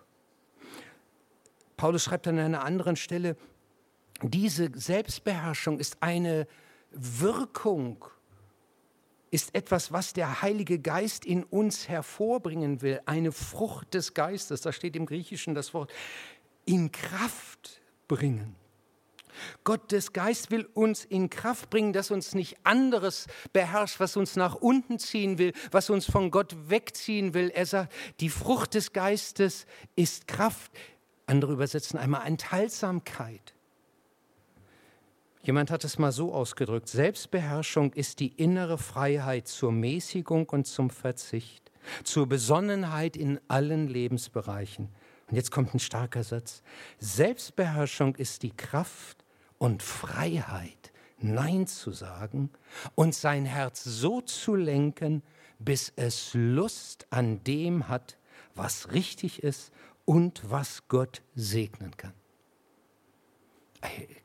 Paulus 1.76 2.04
schreibt 2.04 2.28
an 2.28 2.38
einer 2.38 2.64
anderen 2.64 2.96
Stelle, 2.96 3.36
diese 4.22 4.70
Selbstbeherrschung 4.74 5.78
ist 5.78 5.96
eine 6.00 6.46
Wirkung, 6.90 8.04
ist 9.30 9.54
etwas, 9.54 9.92
was 9.92 10.12
der 10.12 10.42
Heilige 10.42 10.78
Geist 10.78 11.24
in 11.24 11.42
uns 11.42 11.88
hervorbringen 11.88 12.82
will, 12.82 13.00
eine 13.06 13.32
Frucht 13.32 13.94
des 13.94 14.14
Geistes, 14.14 14.60
da 14.60 14.72
steht 14.72 14.94
im 14.94 15.06
Griechischen 15.06 15.54
das 15.54 15.72
Wort, 15.72 15.90
in 16.66 16.92
Kraft 16.92 17.80
bringen. 18.08 18.56
Gottes 19.64 20.12
Geist 20.12 20.50
will 20.50 20.68
uns 20.74 21.04
in 21.06 21.30
Kraft 21.30 21.70
bringen, 21.70 21.94
dass 21.94 22.10
uns 22.10 22.34
nicht 22.34 22.58
anderes 22.64 23.26
beherrscht, 23.54 24.00
was 24.00 24.16
uns 24.16 24.36
nach 24.36 24.54
unten 24.56 24.98
ziehen 24.98 25.38
will, 25.38 25.52
was 25.70 25.88
uns 25.90 26.04
von 26.04 26.30
Gott 26.30 26.54
wegziehen 26.68 27.32
will. 27.32 27.48
Er 27.48 27.64
sagt, 27.64 27.92
die 28.20 28.28
Frucht 28.28 28.74
des 28.74 28.92
Geistes 28.92 29.66
ist 29.96 30.28
Kraft. 30.28 30.72
Andere 31.24 31.52
übersetzen 31.52 31.98
einmal 31.98 32.26
Enthaltsamkeit. 32.26 33.54
Jemand 35.44 35.72
hat 35.72 35.82
es 35.82 35.98
mal 35.98 36.12
so 36.12 36.32
ausgedrückt, 36.32 36.88
Selbstbeherrschung 36.88 37.92
ist 37.94 38.20
die 38.20 38.28
innere 38.28 38.78
Freiheit 38.78 39.48
zur 39.48 39.72
Mäßigung 39.72 40.48
und 40.48 40.68
zum 40.68 40.88
Verzicht, 40.88 41.72
zur 42.04 42.28
Besonnenheit 42.28 43.16
in 43.16 43.40
allen 43.48 43.88
Lebensbereichen. 43.88 44.88
Und 45.28 45.34
jetzt 45.34 45.50
kommt 45.50 45.74
ein 45.74 45.80
starker 45.80 46.22
Satz. 46.22 46.62
Selbstbeherrschung 47.00 48.14
ist 48.14 48.44
die 48.44 48.56
Kraft 48.56 49.24
und 49.58 49.82
Freiheit, 49.82 50.92
Nein 51.18 51.66
zu 51.66 51.90
sagen 51.90 52.50
und 52.94 53.12
sein 53.12 53.44
Herz 53.44 53.82
so 53.82 54.20
zu 54.20 54.54
lenken, 54.54 55.24
bis 55.58 55.92
es 55.96 56.30
Lust 56.34 57.08
an 57.10 57.42
dem 57.42 57.88
hat, 57.88 58.16
was 58.54 58.92
richtig 58.92 59.42
ist 59.42 59.72
und 60.04 60.42
was 60.48 60.86
Gott 60.86 61.22
segnen 61.34 61.96
kann 61.96 62.12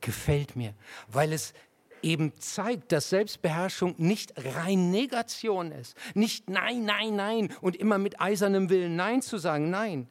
gefällt 0.01 0.55
mir, 0.55 0.73
weil 1.07 1.33
es 1.33 1.53
eben 2.01 2.33
zeigt, 2.39 2.91
dass 2.91 3.09
Selbstbeherrschung 3.09 3.95
nicht 3.97 4.33
rein 4.55 4.91
Negation 4.91 5.71
ist. 5.71 5.95
Nicht 6.13 6.49
Nein, 6.49 6.85
Nein, 6.85 7.15
Nein 7.15 7.53
und 7.61 7.75
immer 7.75 7.97
mit 7.97 8.21
eisernem 8.21 8.69
Willen 8.69 8.95
Nein 8.95 9.21
zu 9.21 9.37
sagen. 9.37 9.69
Nein. 9.69 10.07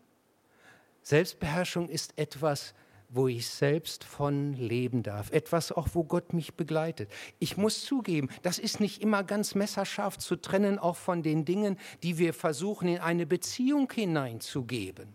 Selbstbeherrschung 1.03 1.89
ist 1.89 2.19
etwas, 2.19 2.75
wo 3.09 3.29
ich 3.29 3.49
selbst 3.49 4.05
von 4.05 4.55
leben 4.55 5.03
darf. 5.03 5.31
Etwas 5.31 5.71
auch, 5.71 5.89
wo 5.93 6.03
Gott 6.05 6.33
mich 6.33 6.55
begleitet. 6.55 7.11
Ich 7.39 7.57
muss 7.57 7.85
zugeben, 7.85 8.29
das 8.43 8.59
ist 8.59 8.81
nicht 8.81 9.01
immer 9.01 9.23
ganz 9.23 9.55
messerscharf 9.55 10.19
zu 10.19 10.37
trennen, 10.37 10.79
auch 10.79 10.97
von 10.97 11.23
den 11.23 11.45
Dingen, 11.45 11.79
die 12.03 12.19
wir 12.19 12.35
versuchen, 12.35 12.89
in 12.89 12.99
eine 12.99 13.27
Beziehung 13.27 13.91
hineinzugeben. 13.93 15.15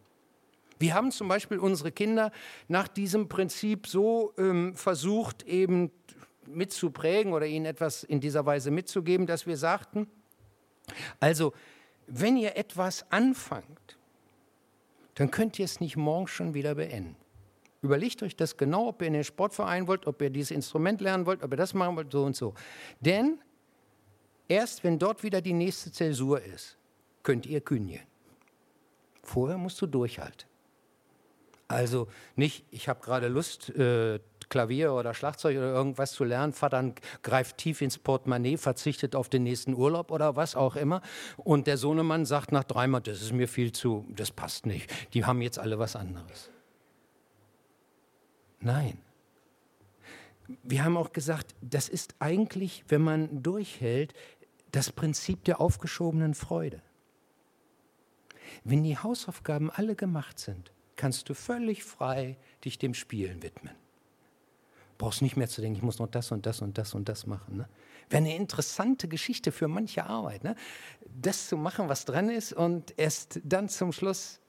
Wir 0.81 0.95
haben 0.95 1.11
zum 1.11 1.27
Beispiel 1.27 1.59
unsere 1.59 1.91
Kinder 1.91 2.31
nach 2.67 2.88
diesem 2.88 3.29
Prinzip 3.29 3.85
so 3.85 4.33
ähm, 4.39 4.75
versucht, 4.75 5.43
eben 5.43 5.91
mitzuprägen 6.47 7.33
oder 7.33 7.45
ihnen 7.45 7.67
etwas 7.67 8.03
in 8.03 8.19
dieser 8.19 8.47
Weise 8.47 8.71
mitzugeben, 8.71 9.27
dass 9.27 9.45
wir 9.45 9.57
sagten, 9.57 10.07
also 11.19 11.53
wenn 12.07 12.35
ihr 12.35 12.57
etwas 12.57 13.09
anfangt, 13.11 13.97
dann 15.15 15.29
könnt 15.29 15.59
ihr 15.59 15.65
es 15.65 15.79
nicht 15.79 15.97
morgen 15.97 16.27
schon 16.27 16.55
wieder 16.55 16.73
beenden. 16.73 17.15
Überlegt 17.83 18.23
euch 18.23 18.35
das 18.35 18.57
genau, 18.57 18.88
ob 18.88 19.01
ihr 19.01 19.07
in 19.07 19.13
den 19.13 19.23
Sportverein 19.23 19.88
wollt, 19.88 20.07
ob 20.07 20.19
ihr 20.21 20.31
dieses 20.31 20.50
Instrument 20.50 21.00
lernen 21.00 21.27
wollt, 21.27 21.43
ob 21.43 21.51
ihr 21.51 21.57
das 21.57 21.75
machen 21.75 21.95
wollt, 21.95 22.11
so 22.11 22.23
und 22.23 22.35
so. 22.35 22.55
Denn 23.00 23.39
erst 24.47 24.83
wenn 24.83 24.97
dort 24.97 25.21
wieder 25.21 25.41
die 25.41 25.53
nächste 25.53 25.91
Zäsur 25.91 26.41
ist, 26.41 26.77
könnt 27.21 27.45
ihr 27.45 27.61
kündigen. 27.61 28.05
Vorher 29.21 29.59
musst 29.59 29.79
du 29.79 29.85
durchhalten. 29.85 30.50
Also 31.71 32.07
nicht, 32.35 32.65
ich 32.71 32.89
habe 32.89 33.01
gerade 33.01 33.27
Lust, 33.27 33.69
äh, 33.69 34.19
Klavier 34.49 34.93
oder 34.93 35.13
Schlagzeug 35.13 35.57
oder 35.57 35.73
irgendwas 35.73 36.11
zu 36.11 36.23
lernen, 36.23 36.53
Vater 36.53 36.93
greift 37.23 37.57
tief 37.57 37.81
ins 37.81 37.97
Portemonnaie, 37.97 38.57
verzichtet 38.57 39.15
auf 39.15 39.29
den 39.29 39.43
nächsten 39.43 39.73
Urlaub 39.73 40.11
oder 40.11 40.35
was 40.35 40.55
auch 40.55 40.75
immer. 40.75 41.01
Und 41.37 41.67
der 41.67 41.77
Sohnemann 41.77 42.25
sagt 42.25 42.51
nach 42.51 42.65
dreimal, 42.65 43.01
das 43.01 43.21
ist 43.21 43.31
mir 43.31 43.47
viel 43.47 43.71
zu, 43.71 44.05
das 44.09 44.29
passt 44.29 44.65
nicht. 44.65 44.91
Die 45.13 45.25
haben 45.25 45.41
jetzt 45.41 45.57
alle 45.57 45.79
was 45.79 45.95
anderes. 45.95 46.49
Nein. 48.59 48.99
Wir 50.63 50.83
haben 50.83 50.97
auch 50.97 51.13
gesagt, 51.13 51.55
das 51.61 51.87
ist 51.87 52.15
eigentlich, 52.19 52.83
wenn 52.89 53.01
man 53.01 53.41
durchhält, 53.41 54.13
das 54.73 54.91
Prinzip 54.91 55.45
der 55.45 55.61
aufgeschobenen 55.61 56.33
Freude. 56.33 56.81
Wenn 58.65 58.83
die 58.83 58.97
Hausaufgaben 58.97 59.71
alle 59.71 59.95
gemacht 59.95 60.39
sind, 60.39 60.73
kannst 60.95 61.29
du 61.29 61.33
völlig 61.33 61.83
frei 61.83 62.38
dich 62.63 62.77
dem 62.77 62.93
Spielen 62.93 63.41
widmen. 63.43 63.74
Brauchst 64.98 65.21
nicht 65.21 65.36
mehr 65.36 65.48
zu 65.48 65.62
denken, 65.62 65.77
ich 65.77 65.83
muss 65.83 66.00
noch 66.00 66.07
das 66.07 66.31
und 66.31 66.45
das 66.45 66.62
und 66.62 66.77
das 66.77 66.93
und 66.93 67.10
das 67.10 67.25
machen. 67.25 67.57
Ne? 67.57 67.69
Wäre 68.10 68.24
eine 68.24 68.36
interessante 68.36 69.07
Geschichte 69.07 69.51
für 69.51 69.67
manche 69.67 70.05
Arbeit, 70.05 70.43
ne? 70.43 70.55
das 71.19 71.48
zu 71.48 71.57
machen, 71.57 71.89
was 71.89 72.05
dran 72.05 72.29
ist 72.29 72.53
und 72.53 72.93
erst 72.98 73.39
dann 73.43 73.67
zum 73.67 73.93
Schluss 73.93 74.39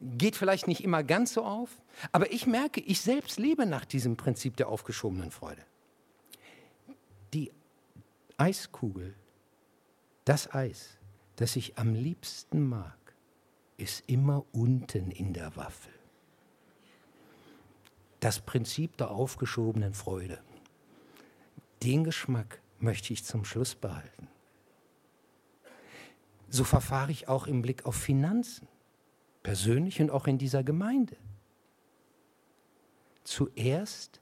geht 0.00 0.36
vielleicht 0.36 0.68
nicht 0.68 0.84
immer 0.84 1.02
ganz 1.02 1.34
so 1.34 1.44
auf, 1.44 1.70
aber 2.10 2.30
ich 2.32 2.46
merke, 2.46 2.80
ich 2.80 3.00
selbst 3.00 3.38
lebe 3.38 3.66
nach 3.66 3.84
diesem 3.84 4.16
Prinzip 4.16 4.56
der 4.56 4.68
aufgeschobenen 4.68 5.30
Freude. 5.30 5.62
Die 7.32 7.50
Eiskugel, 8.36 9.14
das 10.24 10.52
Eis, 10.52 10.98
das 11.36 11.56
ich 11.56 11.78
am 11.78 11.94
liebsten 11.94 12.68
mag, 12.68 12.98
ist 13.76 14.08
immer 14.08 14.44
unten 14.52 15.10
in 15.10 15.32
der 15.32 15.56
Waffel 15.56 15.92
das 18.22 18.38
Prinzip 18.38 18.96
der 18.98 19.10
aufgeschobenen 19.10 19.94
Freude. 19.94 20.38
Den 21.82 22.04
Geschmack 22.04 22.62
möchte 22.78 23.12
ich 23.12 23.24
zum 23.24 23.44
Schluss 23.44 23.74
behalten. 23.74 24.28
So 26.48 26.62
verfahre 26.62 27.10
ich 27.10 27.26
auch 27.26 27.48
im 27.48 27.62
Blick 27.62 27.84
auf 27.84 27.96
Finanzen, 27.96 28.68
persönlich 29.42 30.00
und 30.00 30.10
auch 30.10 30.28
in 30.28 30.38
dieser 30.38 30.62
Gemeinde. 30.62 31.16
Zuerst 33.24 34.20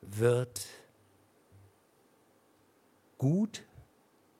wird 0.00 0.66
gut 3.16 3.64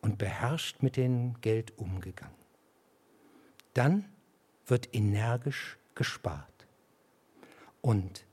und 0.01 0.19
beherrscht 0.19 0.83
mit 0.83 0.97
dem 0.97 1.41
Geld 1.43 1.79
umgegangen. 1.79 2.35
Dann 3.75 4.05
wird 4.71 4.95
energisch 4.95 5.79
gespart. 5.95 6.67
Und 7.81 8.25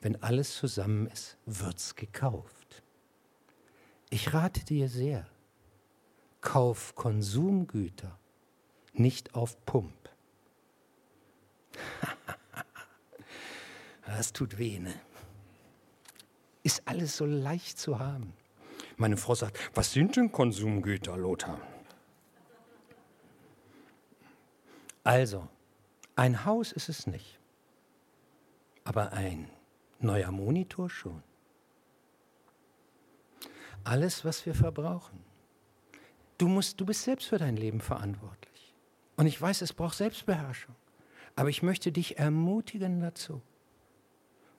wenn 0.00 0.22
alles 0.22 0.56
zusammen 0.56 1.06
ist, 1.06 1.38
wird's 1.46 1.94
gekauft. 1.94 2.82
Ich 4.10 4.32
rate 4.32 4.64
dir 4.64 4.88
sehr, 4.88 5.26
kauf 6.40 6.94
Konsumgüter, 6.94 8.18
nicht 8.92 9.34
auf 9.34 9.64
Pump. 9.64 9.92
das 14.06 14.32
tut 14.32 14.58
weh, 14.58 14.78
ne? 14.78 14.94
Ist 16.62 16.82
alles 16.86 17.16
so 17.16 17.26
leicht 17.26 17.78
zu 17.78 17.98
haben. 17.98 18.32
Meine 18.96 19.16
Frau 19.16 19.34
sagt, 19.34 19.58
was 19.74 19.92
sind 19.92 20.16
denn 20.16 20.32
Konsumgüter, 20.32 21.16
Lothar? 21.16 21.60
Also, 25.04 25.48
ein 26.16 26.44
Haus 26.44 26.72
ist 26.72 26.88
es 26.88 27.06
nicht, 27.06 27.38
aber 28.84 29.12
ein 29.12 29.50
neuer 30.00 30.32
Monitor 30.32 30.90
schon. 30.90 31.22
Alles, 33.84 34.24
was 34.24 34.44
wir 34.46 34.54
verbrauchen. 34.54 35.22
Du, 36.38 36.48
musst, 36.48 36.80
du 36.80 36.86
bist 36.86 37.04
selbst 37.04 37.28
für 37.28 37.38
dein 37.38 37.56
Leben 37.56 37.80
verantwortlich. 37.80 38.74
Und 39.16 39.26
ich 39.26 39.40
weiß, 39.40 39.62
es 39.62 39.72
braucht 39.72 39.96
Selbstbeherrschung. 39.96 40.74
Aber 41.36 41.50
ich 41.50 41.62
möchte 41.62 41.92
dich 41.92 42.18
ermutigen 42.18 43.00
dazu. 43.00 43.42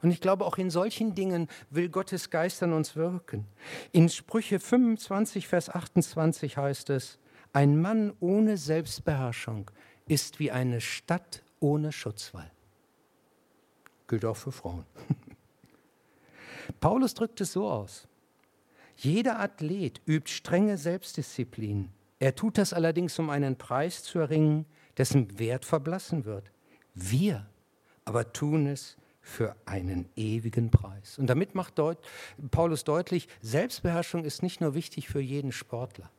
Und 0.02 0.12
ich 0.12 0.22
glaube, 0.22 0.46
auch 0.46 0.58
in 0.58 0.70
solchen 0.70 1.16
Dingen 1.16 1.48
will 1.72 1.90
Gottes 1.90 2.30
Geist 2.30 2.62
an 2.62 2.74
uns 2.74 2.96
wirken. 2.96 3.48
In 3.92 4.10
Sprüche 4.10 4.60
25, 4.60 5.48
Vers 5.48 5.70
28 5.70 6.56
heißt 6.56 6.92
es, 6.92 7.20
ein 7.52 7.82
Mann 7.82 8.14
ohne 8.20 8.58
Selbstbeherrschung 8.58 9.72
ist 10.08 10.40
wie 10.40 10.52
eine 10.52 10.82
Stadt 10.82 11.44
ohne 11.60 11.92
Schutzwall. 11.92 12.52
Gilt 14.08 14.26
auch 14.26 14.38
für 14.38 14.52
Frauen. 14.52 14.86
Paulus 16.80 17.14
drückt 17.14 17.42
es 17.42 17.54
so 17.54 17.70
aus. 17.70 18.08
Jeder 18.96 19.40
Athlet 19.40 20.02
übt 20.08 20.32
strenge 20.32 20.78
Selbstdisziplin. 20.78 21.90
Er 22.20 22.36
tut 22.36 22.58
das 22.58 22.74
allerdings, 22.74 23.18
um 23.20 23.30
einen 23.30 23.58
Preis 23.58 24.04
zu 24.04 24.20
erringen, 24.20 24.66
dessen 24.98 25.38
Wert 25.38 25.66
verblassen 25.66 26.26
wird. 26.26 26.52
Wir 26.94 27.48
aber 28.06 28.32
tun 28.32 28.68
es 28.68 28.98
für 29.22 29.56
einen 29.66 30.08
ewigen 30.16 30.72
Preis. 30.72 31.18
Und 31.20 31.28
damit 31.28 31.54
macht 31.54 31.78
Deut 31.78 31.98
Paulus 32.50 32.86
deutlich, 32.86 33.28
Selbstbeherrschung 33.42 34.24
ist 34.24 34.42
nicht 34.42 34.62
nur 34.62 34.74
wichtig 34.74 35.10
für 35.10 35.20
jeden 35.20 35.52
Sportler, 35.52 36.10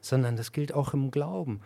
sondern 0.00 0.36
das 0.36 0.50
gilt 0.50 0.72
auch 0.72 0.92
im 0.92 1.12
Glauben. 1.12 1.60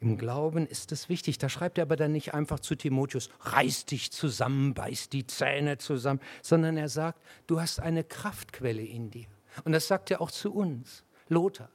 Im 0.00 0.18
Glauben 0.18 0.66
ist 0.66 0.92
es 0.92 1.08
wichtig. 1.08 1.38
Da 1.38 1.48
schreibt 1.48 1.78
er 1.78 1.82
aber 1.82 1.96
dann 1.96 2.12
nicht 2.12 2.34
einfach 2.34 2.60
zu 2.60 2.74
Timotheus, 2.74 3.30
reiß 3.40 3.86
dich 3.86 4.12
zusammen, 4.12 4.74
beiß 4.74 5.08
die 5.08 5.26
Zähne 5.26 5.78
zusammen, 5.78 6.20
sondern 6.42 6.76
er 6.76 6.88
sagt, 6.88 7.22
du 7.46 7.60
hast 7.60 7.80
eine 7.80 8.04
Kraftquelle 8.04 8.82
in 8.82 9.10
dir. 9.10 9.26
Und 9.64 9.72
das 9.72 9.88
sagt 9.88 10.10
er 10.10 10.20
auch 10.20 10.30
zu 10.30 10.52
uns, 10.52 11.04
Lothar, 11.28 11.70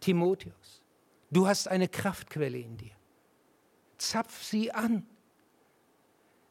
Timotheus. 0.00 0.82
Du 1.30 1.48
hast 1.48 1.66
eine 1.66 1.88
Kraftquelle 1.88 2.58
in 2.58 2.76
dir. 2.76 2.92
Zapf 3.98 4.44
sie 4.44 4.70
an. 4.70 5.06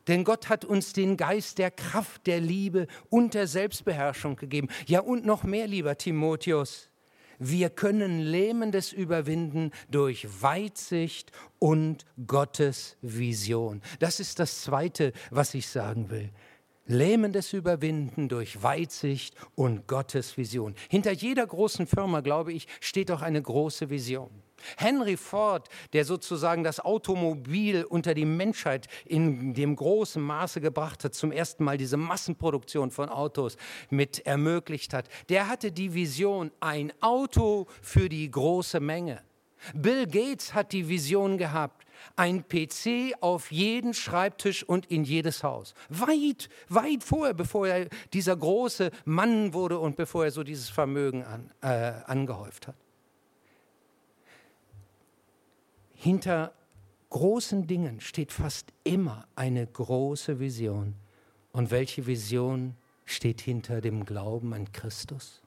Denn 0.07 0.23
Gott 0.23 0.49
hat 0.49 0.65
uns 0.65 0.93
den 0.93 1.17
Geist 1.17 1.57
der 1.57 1.71
Kraft, 1.71 2.27
der 2.27 2.39
Liebe 2.39 2.87
und 3.09 3.33
der 3.33 3.47
Selbstbeherrschung 3.47 4.35
gegeben. 4.35 4.67
Ja, 4.85 4.99
und 4.99 5.25
noch 5.25 5.43
mehr, 5.43 5.67
lieber 5.67 5.97
Timotheus. 5.97 6.89
Wir 7.39 7.69
können 7.69 8.19
Lähmendes 8.19 8.93
überwinden 8.93 9.71
durch 9.89 10.41
Weitsicht 10.41 11.31
und 11.59 12.05
Gottes 12.27 12.97
Vision. 13.01 13.81
Das 13.99 14.19
ist 14.19 14.39
das 14.39 14.61
Zweite, 14.61 15.13
was 15.31 15.53
ich 15.53 15.67
sagen 15.67 16.09
will. 16.09 16.29
Lähmendes 16.87 17.53
überwinden 17.53 18.29
durch 18.29 18.61
Weitsicht 18.61 19.35
und 19.55 19.87
Gottes 19.87 20.37
Vision. 20.37 20.75
Hinter 20.89 21.11
jeder 21.11 21.45
großen 21.45 21.87
Firma, 21.87 22.21
glaube 22.21 22.53
ich, 22.53 22.67
steht 22.79 23.09
auch 23.09 23.21
eine 23.21 23.41
große 23.41 23.89
Vision. 23.89 24.29
Henry 24.77 25.17
Ford, 25.17 25.69
der 25.93 26.05
sozusagen 26.05 26.63
das 26.63 26.79
Automobil 26.79 27.83
unter 27.83 28.13
die 28.13 28.25
Menschheit 28.25 28.87
in 29.05 29.53
dem 29.53 29.75
großen 29.75 30.21
Maße 30.21 30.61
gebracht 30.61 31.03
hat, 31.03 31.13
zum 31.13 31.31
ersten 31.31 31.63
Mal 31.63 31.77
diese 31.77 31.97
Massenproduktion 31.97 32.91
von 32.91 33.09
Autos 33.09 33.57
mit 33.89 34.25
ermöglicht 34.25 34.93
hat, 34.93 35.07
der 35.29 35.47
hatte 35.47 35.71
die 35.71 35.93
Vision, 35.93 36.51
ein 36.59 36.91
Auto 37.01 37.67
für 37.81 38.09
die 38.09 38.29
große 38.29 38.79
Menge. 38.79 39.21
Bill 39.73 40.05
Gates 40.05 40.53
hat 40.53 40.73
die 40.73 40.87
Vision 40.87 41.37
gehabt, 41.37 41.85
ein 42.15 42.47
PC 42.47 43.15
auf 43.21 43.51
jeden 43.51 43.93
Schreibtisch 43.93 44.63
und 44.63 44.85
in 44.87 45.03
jedes 45.03 45.43
Haus. 45.43 45.73
Weit, 45.89 46.49
weit 46.69 47.03
vorher, 47.03 47.33
bevor 47.33 47.67
er 47.67 47.87
dieser 48.13 48.35
große 48.35 48.91
Mann 49.05 49.53
wurde 49.53 49.79
und 49.79 49.95
bevor 49.95 50.25
er 50.25 50.31
so 50.31 50.43
dieses 50.43 50.69
Vermögen 50.69 51.23
an, 51.23 51.51
äh, 51.61 51.93
angehäuft 52.05 52.67
hat. 52.67 52.75
Hinter 56.05 56.53
großen 57.09 57.65
Dingen 57.65 57.99
steht 57.99 58.31
fast 58.31 58.71
immer 58.83 59.27
eine 59.33 59.65
große 59.65 60.39
Vision. 60.39 60.93
Und 61.51 61.71
welche 61.71 62.05
Vision 62.05 62.75
steht 63.05 63.41
hinter 63.41 63.81
dem 63.81 64.05
Glauben 64.05 64.53
an 64.53 64.71
Christus? 64.71 65.41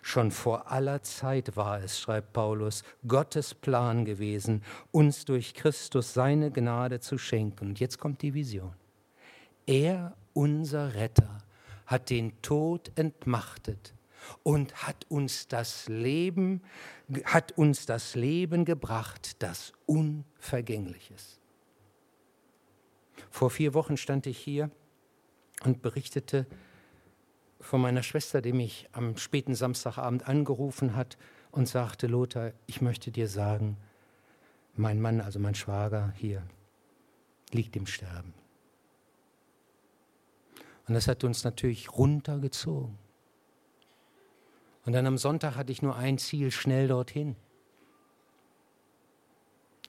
Schon 0.00 0.30
vor 0.30 0.72
aller 0.72 1.02
Zeit 1.02 1.54
war 1.58 1.82
es, 1.82 2.00
schreibt 2.00 2.32
Paulus, 2.32 2.82
Gottes 3.06 3.52
Plan 3.52 4.06
gewesen, 4.06 4.62
uns 4.90 5.26
durch 5.26 5.52
Christus 5.52 6.14
seine 6.14 6.50
Gnade 6.50 7.00
zu 7.00 7.18
schenken. 7.18 7.66
Und 7.66 7.78
jetzt 7.78 7.98
kommt 7.98 8.22
die 8.22 8.32
Vision. 8.32 8.72
Er, 9.66 10.16
unser 10.32 10.94
Retter, 10.94 11.42
hat 11.84 12.08
den 12.08 12.40
Tod 12.40 12.90
entmachtet 12.94 13.92
und 14.44 14.86
hat 14.86 15.04
uns 15.10 15.46
das 15.46 15.88
Leben, 15.90 16.62
hat 17.24 17.52
uns 17.52 17.86
das 17.86 18.14
Leben 18.14 18.64
gebracht, 18.64 19.42
das 19.42 19.72
unvergänglich 19.86 21.10
ist. 21.10 21.40
Vor 23.30 23.50
vier 23.50 23.74
Wochen 23.74 23.96
stand 23.96 24.26
ich 24.26 24.38
hier 24.38 24.70
und 25.64 25.82
berichtete 25.82 26.46
von 27.60 27.80
meiner 27.80 28.02
Schwester, 28.02 28.40
die 28.40 28.52
mich 28.52 28.88
am 28.92 29.16
späten 29.16 29.54
Samstagabend 29.54 30.28
angerufen 30.28 30.94
hat 30.96 31.16
und 31.50 31.68
sagte, 31.68 32.06
Lothar, 32.06 32.52
ich 32.66 32.80
möchte 32.80 33.10
dir 33.10 33.28
sagen, 33.28 33.76
mein 34.74 35.00
Mann, 35.00 35.20
also 35.20 35.38
mein 35.38 35.54
Schwager 35.54 36.12
hier, 36.16 36.42
liegt 37.52 37.76
im 37.76 37.86
Sterben. 37.86 38.34
Und 40.86 40.94
das 40.94 41.08
hat 41.08 41.24
uns 41.24 41.44
natürlich 41.44 41.92
runtergezogen. 41.92 42.98
Und 44.84 44.92
dann 44.92 45.06
am 45.06 45.18
Sonntag 45.18 45.56
hatte 45.56 45.72
ich 45.72 45.82
nur 45.82 45.96
ein 45.96 46.18
Ziel, 46.18 46.50
schnell 46.50 46.88
dorthin. 46.88 47.36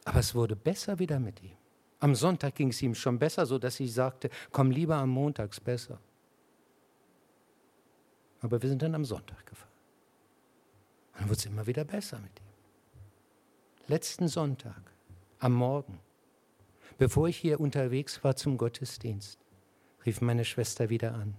Aber 0.06 0.20
es 0.20 0.36
wurde 0.36 0.56
besser 0.56 1.00
wieder 1.00 1.20
mit 1.20 1.42
ihm. 1.44 1.58
Am 2.00 2.16
Sonntag 2.16 2.56
ging 2.56 2.70
es 2.70 2.82
ihm 2.82 2.96
schon 2.96 3.20
besser, 3.20 3.46
so 3.46 3.58
dass 3.58 3.80
ich 3.80 3.94
sagte, 3.94 4.30
komm 4.52 4.72
lieber 4.72 4.96
am 4.96 5.10
Montags 5.10 5.60
besser. 5.60 6.00
Aber 8.42 8.62
wir 8.62 8.70
sind 8.70 8.82
dann 8.82 8.96
am 8.96 9.06
Sonntag 9.06 9.46
gefahren. 9.46 9.72
Und 11.14 11.22
dann 11.22 11.30
wurde 11.30 11.40
es 11.40 11.46
immer 11.46 11.66
wieder 11.66 11.84
besser 11.84 12.20
mit 12.20 12.40
ihm. 12.40 12.46
Letzten 13.88 14.28
Sonntag, 14.28 14.82
am 15.40 15.54
Morgen, 15.54 16.00
bevor 16.98 17.28
ich 17.28 17.38
hier 17.38 17.60
unterwegs 17.60 18.24
war 18.24 18.36
zum 18.36 18.58
Gottesdienst, 18.58 19.40
rief 20.06 20.22
meine 20.22 20.46
Schwester 20.46 20.90
wieder 20.90 21.16
an 21.16 21.36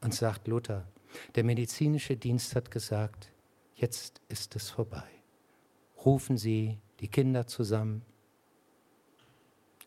und 0.00 0.14
sagt, 0.14 0.48
Lothar, 0.48 0.86
der 1.34 1.44
medizinische 1.44 2.16
Dienst 2.16 2.54
hat 2.56 2.70
gesagt, 2.70 3.32
jetzt 3.74 4.20
ist 4.28 4.56
es 4.56 4.70
vorbei. 4.70 5.08
Rufen 6.04 6.36
Sie 6.36 6.78
die 7.00 7.08
Kinder 7.08 7.46
zusammen. 7.46 8.02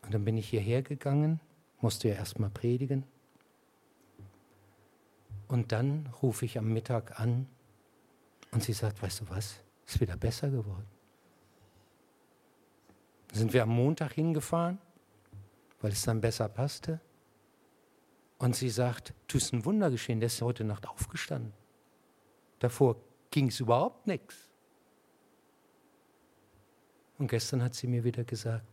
Und 0.02 0.14
dann 0.14 0.24
bin 0.24 0.36
ich 0.36 0.48
hierher 0.48 0.82
gegangen, 0.82 1.40
musste 1.80 2.08
ja 2.08 2.14
erstmal 2.14 2.50
predigen. 2.50 3.04
Und 5.48 5.72
dann 5.72 6.08
rufe 6.22 6.44
ich 6.44 6.58
am 6.58 6.72
Mittag 6.72 7.20
an 7.20 7.46
und 8.50 8.62
sie 8.62 8.72
sagt, 8.72 9.02
weißt 9.02 9.20
du 9.20 9.28
was, 9.28 9.56
ist 9.86 10.00
wieder 10.00 10.16
besser 10.16 10.50
geworden. 10.50 10.86
Sind 13.32 13.52
wir 13.52 13.62
am 13.62 13.70
Montag 13.70 14.12
hingefahren, 14.14 14.78
weil 15.80 15.92
es 15.92 16.02
dann 16.02 16.20
besser 16.20 16.48
passte. 16.48 17.00
Und 18.38 18.54
sie 18.54 18.70
sagt, 18.70 19.14
du 19.28 19.38
ist 19.38 19.52
ein 19.52 19.64
Wunder 19.64 19.90
geschehen, 19.90 20.20
der 20.20 20.26
ist 20.26 20.42
heute 20.42 20.64
Nacht 20.64 20.86
aufgestanden. 20.86 21.52
Davor 22.58 22.96
ging 23.30 23.48
es 23.48 23.60
überhaupt 23.60 24.06
nichts. 24.06 24.48
Und 27.18 27.28
gestern 27.28 27.62
hat 27.62 27.74
sie 27.74 27.86
mir 27.86 28.04
wieder 28.04 28.24
gesagt, 28.24 28.66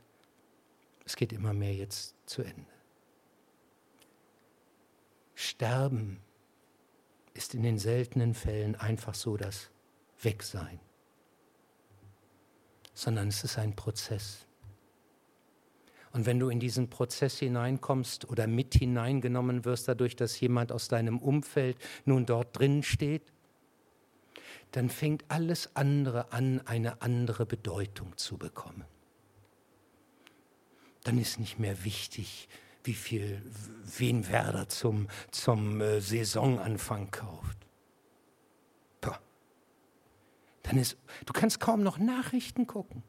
es 1.05 1.15
geht 1.15 1.31
immer 1.33 1.53
mehr 1.53 1.73
jetzt 1.73 2.15
zu 2.25 2.41
Ende. 2.41 2.71
Sterben 5.35 6.21
ist 7.33 7.55
in 7.55 7.63
den 7.63 7.77
seltenen 7.77 8.33
Fällen 8.33 8.75
einfach 8.75 9.15
so 9.15 9.37
das 9.37 9.69
Wegsein, 10.21 10.79
sondern 12.93 13.29
es 13.29 13.43
ist 13.43 13.57
ein 13.57 13.75
Prozess. 13.75 14.45
Und 16.13 16.25
wenn 16.25 16.39
du 16.39 16.49
in 16.49 16.59
diesen 16.59 16.89
Prozess 16.89 17.39
hineinkommst 17.39 18.29
oder 18.29 18.47
mit 18.47 18.75
hineingenommen 18.75 19.65
wirst, 19.65 19.87
dadurch, 19.87 20.15
dass 20.15 20.39
jemand 20.39 20.71
aus 20.71 20.87
deinem 20.87 21.17
Umfeld 21.19 21.77
nun 22.05 22.25
dort 22.25 22.57
drin 22.57 22.83
steht, 22.83 23.33
dann 24.71 24.89
fängt 24.89 25.25
alles 25.27 25.75
andere 25.75 26.31
an, 26.31 26.61
eine 26.65 27.01
andere 27.01 27.45
Bedeutung 27.45 28.15
zu 28.17 28.37
bekommen. 28.37 28.85
Dann 31.03 31.17
ist 31.17 31.39
nicht 31.39 31.59
mehr 31.59 31.83
wichtig, 31.83 32.47
wie 32.83 32.93
viel, 32.93 33.41
wen 33.97 34.27
Werder 34.29 34.69
zum, 34.69 35.07
zum 35.31 35.81
äh, 35.81 35.99
Saisonanfang 35.99 37.11
kauft. 37.11 37.63
Dann 40.63 40.77
ist, 40.77 40.97
du 41.25 41.33
kannst 41.33 41.59
kaum 41.59 41.83
noch 41.83 41.99
Nachrichten 41.99 42.65
gucken. 42.65 43.03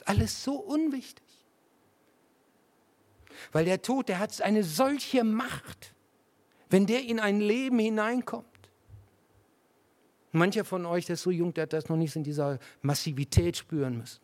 Ist 0.00 0.08
alles 0.08 0.42
so 0.42 0.54
unwichtig. 0.54 1.26
Weil 3.52 3.66
der 3.66 3.82
Tod, 3.82 4.08
der 4.08 4.18
hat 4.18 4.40
eine 4.40 4.64
solche 4.64 5.24
Macht, 5.24 5.94
wenn 6.70 6.86
der 6.86 7.04
in 7.04 7.20
ein 7.20 7.40
Leben 7.40 7.78
hineinkommt. 7.78 8.46
Mancher 10.32 10.64
von 10.64 10.86
euch, 10.86 11.04
der 11.04 11.14
ist 11.14 11.22
so 11.22 11.30
jung, 11.30 11.52
der 11.52 11.62
hat 11.62 11.74
das 11.74 11.88
noch 11.88 11.96
nicht 11.96 12.16
in 12.16 12.24
dieser 12.24 12.58
Massivität 12.80 13.58
spüren 13.58 13.98
müssen. 13.98 14.20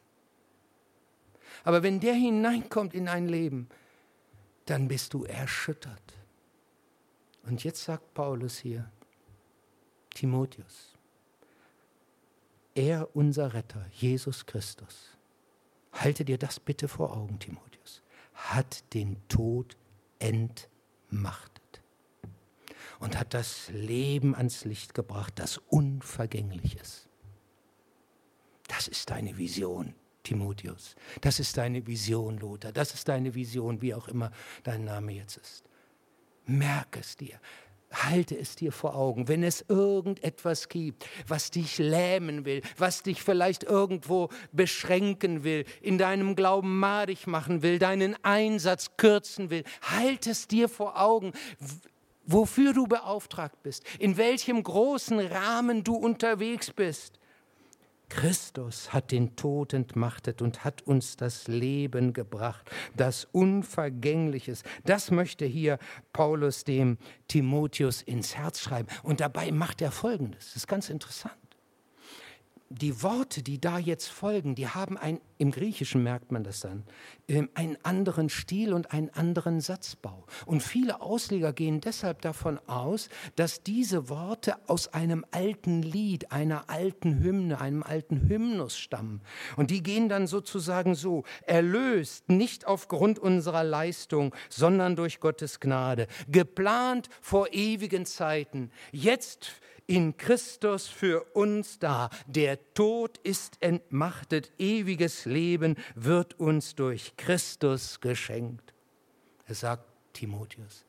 Aber 1.64 1.82
wenn 1.82 2.00
der 2.00 2.14
hineinkommt 2.14 2.94
in 2.94 3.08
ein 3.08 3.28
Leben, 3.28 3.68
dann 4.64 4.88
bist 4.88 5.12
du 5.12 5.24
erschüttert. 5.24 6.14
Und 7.42 7.64
jetzt 7.64 7.84
sagt 7.84 8.14
Paulus 8.14 8.58
hier, 8.58 8.90
Timotheus, 10.14 10.94
er 12.74 13.14
unser 13.14 13.52
Retter, 13.52 13.84
Jesus 13.92 14.46
Christus, 14.46 15.15
halte 16.02 16.24
dir 16.24 16.38
das 16.38 16.60
bitte 16.60 16.88
vor 16.88 17.16
Augen, 17.16 17.38
Timotheus, 17.38 18.02
hat 18.34 18.92
den 18.94 19.16
Tod 19.28 19.76
entmachtet 20.18 21.82
und 22.98 23.18
hat 23.18 23.34
das 23.34 23.68
Leben 23.70 24.34
ans 24.34 24.64
Licht 24.64 24.94
gebracht, 24.94 25.34
das 25.36 25.58
unvergänglich 25.58 26.76
ist. 26.78 27.08
Das 28.68 28.88
ist 28.88 29.10
deine 29.10 29.36
Vision. 29.36 29.94
Timotheus. 30.26 30.96
Das 31.20 31.38
ist 31.38 31.56
deine 31.56 31.86
Vision, 31.86 32.38
Lothar. 32.38 32.72
Das 32.72 32.92
ist 32.94 33.06
deine 33.06 33.32
Vision, 33.34 33.80
wie 33.80 33.94
auch 33.94 34.08
immer 34.08 34.32
dein 34.64 34.84
Name 34.84 35.12
jetzt 35.12 35.36
ist. 35.36 35.64
Merke 36.46 36.98
es 36.98 37.16
dir. 37.16 37.38
Halte 37.92 38.36
es 38.36 38.56
dir 38.56 38.72
vor 38.72 38.96
Augen, 38.96 39.28
wenn 39.28 39.44
es 39.44 39.64
irgendetwas 39.68 40.68
gibt, 40.68 41.08
was 41.28 41.50
dich 41.52 41.78
lähmen 41.78 42.44
will, 42.44 42.62
was 42.76 43.02
dich 43.02 43.22
vielleicht 43.22 43.62
irgendwo 43.62 44.28
beschränken 44.50 45.44
will, 45.44 45.64
in 45.80 45.96
deinem 45.96 46.34
Glauben 46.34 46.78
madig 46.78 47.26
machen 47.26 47.62
will, 47.62 47.78
deinen 47.78 48.16
Einsatz 48.24 48.96
kürzen 48.96 49.50
will, 49.50 49.62
halte 49.82 50.30
es 50.30 50.48
dir 50.48 50.68
vor 50.68 51.00
Augen, 51.00 51.32
wofür 52.24 52.72
du 52.72 52.86
beauftragt 52.86 53.62
bist, 53.62 53.84
in 53.98 54.16
welchem 54.16 54.62
großen 54.62 55.20
Rahmen 55.20 55.84
du 55.84 55.94
unterwegs 55.94 56.72
bist. 56.72 57.20
Christus 58.08 58.92
hat 58.92 59.10
den 59.10 59.36
Tod 59.36 59.72
entmachtet 59.72 60.42
und 60.42 60.64
hat 60.64 60.82
uns 60.82 61.16
das 61.16 61.48
Leben 61.48 62.12
gebracht, 62.12 62.70
das 62.96 63.26
Unvergängliches. 63.32 64.62
Das 64.84 65.10
möchte 65.10 65.44
hier 65.44 65.78
Paulus 66.12 66.64
dem 66.64 66.98
Timotheus 67.28 68.02
ins 68.02 68.36
Herz 68.36 68.60
schreiben. 68.60 68.88
Und 69.02 69.20
dabei 69.20 69.50
macht 69.52 69.82
er 69.82 69.90
Folgendes. 69.90 70.46
Das 70.46 70.56
ist 70.56 70.66
ganz 70.68 70.90
interessant 70.90 71.45
die 72.68 73.02
Worte, 73.02 73.42
die 73.42 73.60
da 73.60 73.78
jetzt 73.78 74.08
folgen, 74.08 74.54
die 74.56 74.68
haben 74.68 74.98
ein, 74.98 75.20
im 75.38 75.52
Griechischen 75.52 76.02
merkt 76.02 76.32
man 76.32 76.42
das 76.42 76.60
dann, 76.60 76.82
ähm, 77.28 77.48
einen 77.54 77.76
anderen 77.84 78.28
Stil 78.28 78.72
und 78.72 78.92
einen 78.92 79.10
anderen 79.10 79.60
Satzbau. 79.60 80.24
Und 80.46 80.62
viele 80.62 81.00
Ausleger 81.00 81.52
gehen 81.52 81.80
deshalb 81.80 82.22
davon 82.22 82.58
aus, 82.66 83.08
dass 83.36 83.62
diese 83.62 84.08
Worte 84.08 84.56
aus 84.66 84.92
einem 84.92 85.24
alten 85.30 85.82
Lied, 85.82 86.32
einer 86.32 86.68
alten 86.68 87.20
Hymne, 87.20 87.60
einem 87.60 87.84
alten 87.84 88.28
Hymnus 88.28 88.76
stammen. 88.76 89.20
Und 89.56 89.70
die 89.70 89.82
gehen 89.82 90.08
dann 90.08 90.26
sozusagen 90.26 90.96
so, 90.96 91.22
erlöst 91.42 92.28
nicht 92.28 92.66
aufgrund 92.66 93.18
unserer 93.18 93.62
Leistung, 93.62 94.34
sondern 94.48 94.96
durch 94.96 95.20
Gottes 95.20 95.60
Gnade, 95.60 96.08
geplant 96.28 97.08
vor 97.20 97.52
ewigen 97.52 98.06
Zeiten, 98.06 98.70
jetzt 98.90 99.60
in 99.86 100.16
Christus 100.16 100.88
für 100.88 101.22
uns 101.34 101.78
da. 101.78 102.10
Der 102.26 102.58
Tod 102.74 103.18
ist 103.18 103.56
entmachtet, 103.60 104.52
ewiges 104.58 105.24
Leben 105.24 105.76
wird 105.94 106.38
uns 106.38 106.74
durch 106.74 107.16
Christus 107.16 108.00
geschenkt. 108.00 108.72
Er 109.46 109.54
sagt 109.54 109.84
Timotheus, 110.12 110.84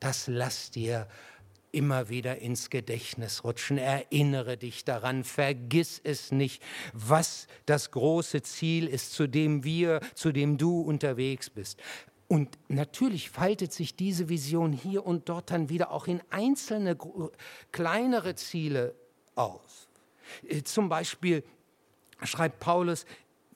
das 0.00 0.26
lass 0.26 0.70
dir 0.70 1.06
immer 1.72 2.08
wieder 2.08 2.38
ins 2.38 2.70
Gedächtnis 2.70 3.44
rutschen. 3.44 3.78
Erinnere 3.78 4.56
dich 4.56 4.84
daran, 4.84 5.24
vergiss 5.24 6.00
es 6.04 6.30
nicht, 6.30 6.62
was 6.92 7.46
das 7.66 7.90
große 7.90 8.42
Ziel 8.42 8.86
ist, 8.86 9.12
zu 9.12 9.26
dem 9.26 9.64
wir, 9.64 10.00
zu 10.14 10.32
dem 10.32 10.58
du 10.58 10.80
unterwegs 10.82 11.50
bist. 11.50 11.80
Und 12.32 12.48
natürlich 12.68 13.28
faltet 13.28 13.74
sich 13.74 13.94
diese 13.94 14.30
Vision 14.30 14.72
hier 14.72 15.04
und 15.04 15.28
dort 15.28 15.50
dann 15.50 15.68
wieder 15.68 15.90
auch 15.90 16.06
in 16.06 16.22
einzelne 16.30 16.96
kleinere 17.72 18.34
Ziele 18.36 18.94
aus. 19.34 19.86
Äh, 20.48 20.62
zum 20.62 20.88
Beispiel 20.88 21.44
schreibt 22.22 22.58
Paulus, 22.58 23.04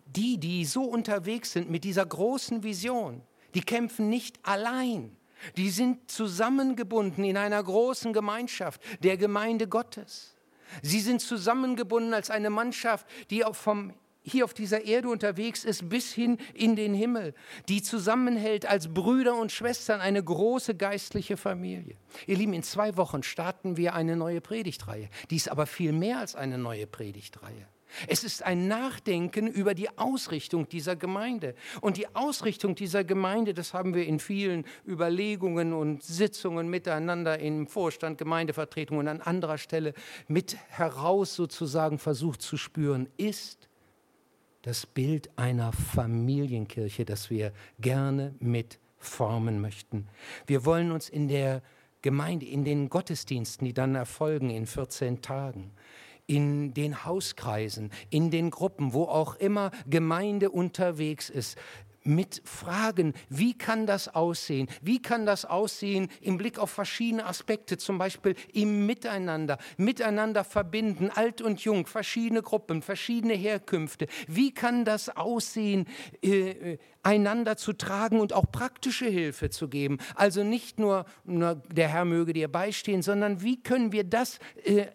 die, 0.05 0.37
die 0.37 0.67
so 0.67 0.83
unterwegs 0.83 1.53
sind 1.53 1.71
mit 1.71 1.85
dieser 1.85 2.05
großen 2.05 2.65
Vision, 2.65 3.23
die 3.55 3.63
kämpfen 3.63 4.11
nicht 4.11 4.39
allein. 4.43 5.17
Die 5.57 5.71
sind 5.71 6.11
zusammengebunden 6.11 7.25
in 7.25 7.39
einer 7.39 7.63
großen 7.63 8.13
Gemeinschaft, 8.13 8.83
der 9.03 9.17
Gemeinde 9.17 9.69
Gottes. 9.69 10.35
Sie 10.83 11.01
sind 11.01 11.23
zusammengebunden 11.23 12.13
als 12.13 12.29
eine 12.29 12.51
Mannschaft, 12.51 13.07
die 13.31 13.43
auch 13.43 13.57
vom 13.57 13.95
hier 14.27 14.45
auf 14.45 14.55
dieser 14.55 14.85
Erde 14.85 15.09
unterwegs 15.09 15.65
ist, 15.65 15.89
bis 15.89 16.13
hin 16.13 16.39
in 16.55 16.77
den 16.77 16.95
Himmel, 16.95 17.35
die 17.69 17.83
zusammenhält 17.83 18.67
als 18.67 18.93
Brüder 18.93 19.37
und 19.37 19.53
Schwestern 19.53 20.01
eine 20.01 20.23
große 20.23 20.75
geistliche 20.75 21.37
Familie. 21.37 21.97
Ihr 22.27 22.37
Lieben, 22.37 22.53
in 22.53 22.63
zwei 22.63 22.97
Wochen 22.97 23.23
starten 23.23 23.77
wir 23.77 23.95
eine 23.95 24.17
neue 24.17 24.41
Predigtreihe. 24.41 25.09
Die 25.31 25.37
ist 25.37 25.51
aber 25.51 25.67
viel 25.67 25.93
mehr 25.93 26.19
als 26.19 26.35
eine 26.35 26.59
neue 26.59 26.87
Predigtreihe. 26.87 27.69
Es 28.09 28.25
ist 28.25 28.43
ein 28.43 28.69
Nachdenken 28.69 29.47
über 29.47 29.75
die 29.75 29.97
Ausrichtung 29.97 30.69
dieser 30.69 30.97
Gemeinde. 30.97 31.55
Und 31.81 31.97
die 31.97 32.15
Ausrichtung 32.15 32.75
dieser 32.75 33.05
Gemeinde, 33.05 33.55
das 33.55 33.75
haben 33.75 33.95
wir 33.95 34.07
in 34.07 34.19
vielen 34.19 34.65
Überlegungen 34.87 35.73
und 35.73 36.03
Sitzungen 36.03 36.69
miteinander 36.69 37.39
im 37.39 37.67
Vorstand, 37.67 38.19
Gemeindevertretung 38.19 38.99
und 38.99 39.09
an 39.09 39.21
anderer 39.21 39.59
Stelle 39.59 39.95
mit 40.29 40.57
heraus 40.69 41.35
sozusagen 41.35 41.99
versucht 41.99 42.43
zu 42.43 42.57
spüren, 42.57 43.09
ist 43.17 43.66
das 44.67 44.85
Bild 44.85 45.31
einer 45.39 45.71
Familienkirche, 45.71 47.05
das 47.05 47.31
wir 47.31 47.53
gerne 47.79 48.35
mit 48.41 48.81
formen 48.99 49.61
möchten. 49.61 50.09
Wir 50.49 50.65
wollen 50.65 50.91
uns 50.91 51.09
in 51.09 51.29
der 51.29 51.63
Gemeinde, 52.03 52.47
in 52.47 52.65
den 52.65 52.89
Gottesdiensten, 52.89 53.65
die 53.65 53.75
dann 53.75 53.95
erfolgen 53.95 54.51
in 54.51 54.67
14 54.67 55.23
Tagen, 55.23 55.71
in 56.27 56.75
den 56.75 57.05
Hauskreisen, 57.05 57.93
in 58.11 58.33
den 58.33 58.51
Gruppen, 58.51 58.93
wo 58.93 59.05
auch 59.05 59.37
immer 59.37 59.71
Gemeinde 59.89 60.51
unterwegs 60.51 61.31
ist, 61.31 61.57
mit 62.07 62.43
Fragen, 62.45 63.15
wie 63.29 63.57
kann 63.57 63.87
das 63.87 64.15
aussehen? 64.15 64.69
Wie 64.83 65.03
kann 65.03 65.27
das 65.27 65.45
aussehen 65.45 66.09
im 66.21 66.39
Blick 66.39 66.59
auf 66.59 66.71
verschiedene 66.71 67.27
Aspekte, 67.27 67.79
zum 67.79 67.99
Beispiel 67.99 68.35
im 68.53 68.87
Miteinander, 68.87 69.59
miteinander 69.77 70.45
verbinden, 70.45 71.11
alt 71.11 71.41
und 71.43 71.61
jung, 71.61 71.87
verschiedene 71.87 72.43
Gruppen, 72.43 72.83
verschiedene 72.83 73.35
Herkünfte. 73.35 74.07
Wie 74.29 74.53
kann 74.53 74.85
das 74.85 75.09
aussehen, 75.17 75.87
äh, 76.23 76.51
äh 76.51 76.79
einander 77.03 77.57
zu 77.57 77.73
tragen 77.73 78.19
und 78.19 78.33
auch 78.33 78.51
praktische 78.51 79.07
Hilfe 79.07 79.49
zu 79.49 79.69
geben? 79.69 79.99
Also 80.17 80.43
nicht 80.43 80.81
nur, 80.81 81.05
nur 81.25 81.55
der 81.55 81.87
Herr 81.87 82.05
möge 82.05 82.33
dir 82.33 82.49
beistehen, 82.49 83.01
sondern 83.01 83.43
wie 83.43 83.63
können 83.63 83.93
wir 83.93 84.03
das 84.03 84.41
äh, 84.65 84.87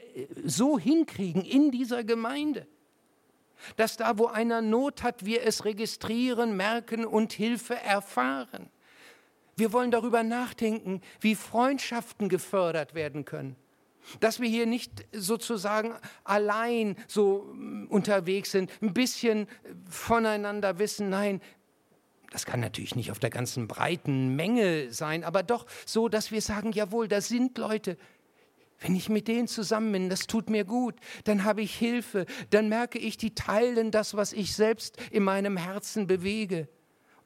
so 0.44 0.78
hinkriegen 0.78 1.46
in 1.46 1.72
dieser 1.72 2.04
Gemeinde? 2.04 2.68
Dass 3.76 3.98
da, 3.98 4.18
wo 4.18 4.28
einer 4.28 4.62
Not 4.62 5.04
hat, 5.04 5.26
wir 5.26 5.44
es 5.44 5.66
registrieren, 5.66 6.56
merken 6.58 7.06
und 7.06 7.34
Hilfe 7.34 7.76
erfahren. 7.76 8.70
Wir 9.56 9.74
wollen 9.74 9.92
darüber 9.92 10.24
nachdenken, 10.24 11.02
wie 11.20 11.36
Freundschaften 11.36 12.30
gefördert 12.30 12.96
werden 12.96 13.26
können. 13.26 13.56
Dass 14.20 14.40
wir 14.40 14.50
hier 14.50 14.66
nicht 14.66 15.06
sozusagen 15.12 15.94
allein 16.24 16.96
so 17.08 17.52
mm, 17.54 17.86
unterwegs 17.88 18.52
sind, 18.52 18.72
ein 18.82 18.94
bisschen 18.94 19.48
voneinander 19.88 20.80
wissen. 20.80 21.10
Nein, 21.10 21.42
das 22.32 22.46
kann 22.46 22.62
natürlich 22.62 22.96
nicht 22.96 23.12
auf 23.12 23.20
der 23.20 23.30
ganzen 23.30 23.68
breiten 23.68 24.36
Menge 24.36 24.92
sein, 24.92 25.24
aber 25.24 25.44
doch 25.44 25.68
so, 25.86 26.10
dass 26.10 26.32
wir 26.32 26.42
sagen, 26.42 26.72
jawohl, 26.72 27.08
da 27.08 27.22
sind 27.22 27.58
Leute, 27.58 27.98
wenn 28.82 28.96
ich 28.96 29.10
mit 29.10 29.28
denen 29.28 29.48
zusammen 29.48 29.92
bin, 29.92 30.10
das 30.10 30.28
tut 30.28 30.50
mir 30.50 30.66
gut, 30.66 30.96
dann 31.24 31.44
habe 31.44 31.62
ich 31.62 31.76
Hilfe, 31.76 32.26
dann 32.50 32.68
merke 32.68 32.98
ich, 32.98 33.16
die 33.16 33.34
teilen 33.36 33.92
das, 33.92 34.16
was 34.16 34.34
ich 34.34 34.56
selbst 34.56 34.98
in 35.12 35.24
meinem 35.24 35.56
Herzen 35.56 36.08
bewege. 36.08 36.68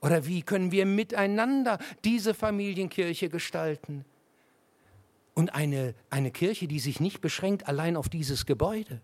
Oder 0.02 0.28
wie 0.28 0.44
können 0.44 0.72
wir 0.72 0.86
miteinander 0.86 1.80
diese 2.04 2.34
Familienkirche 2.34 3.30
gestalten? 3.30 4.04
Und 5.34 5.56
eine, 5.56 5.96
eine 6.10 6.32
Kirche, 6.32 6.68
die 6.68 6.80
sich 6.80 7.00
nicht 7.00 7.22
beschränkt 7.22 7.68
allein 7.68 7.96
auf 7.96 8.10
dieses 8.10 8.46
Gebäude, 8.46 9.02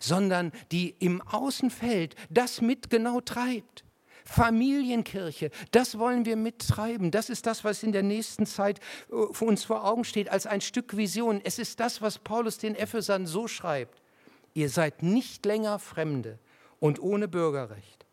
sondern 0.00 0.52
die 0.70 0.94
im 1.00 1.20
Außenfeld 1.20 2.14
das 2.30 2.60
mit 2.60 2.90
genau 2.90 3.20
treibt. 3.20 3.85
Familienkirche, 4.26 5.50
das 5.70 5.98
wollen 5.98 6.24
wir 6.24 6.36
mittreiben. 6.36 7.10
Das 7.10 7.30
ist 7.30 7.46
das, 7.46 7.64
was 7.64 7.82
in 7.82 7.92
der 7.92 8.02
nächsten 8.02 8.44
Zeit 8.44 8.80
äh, 9.10 9.32
für 9.32 9.44
uns 9.44 9.64
vor 9.64 9.84
Augen 9.84 10.04
steht, 10.04 10.28
als 10.28 10.46
ein 10.46 10.60
Stück 10.60 10.96
Vision. 10.96 11.40
Es 11.42 11.58
ist 11.58 11.80
das, 11.80 12.02
was 12.02 12.18
Paulus 12.18 12.58
den 12.58 12.74
Ephesern 12.74 13.26
so 13.26 13.48
schreibt. 13.48 14.02
Ihr 14.52 14.68
seid 14.68 15.02
nicht 15.02 15.46
länger 15.46 15.78
Fremde 15.78 16.38
und 16.80 17.00
ohne 17.00 17.28
Bürgerrecht. 17.28 18.06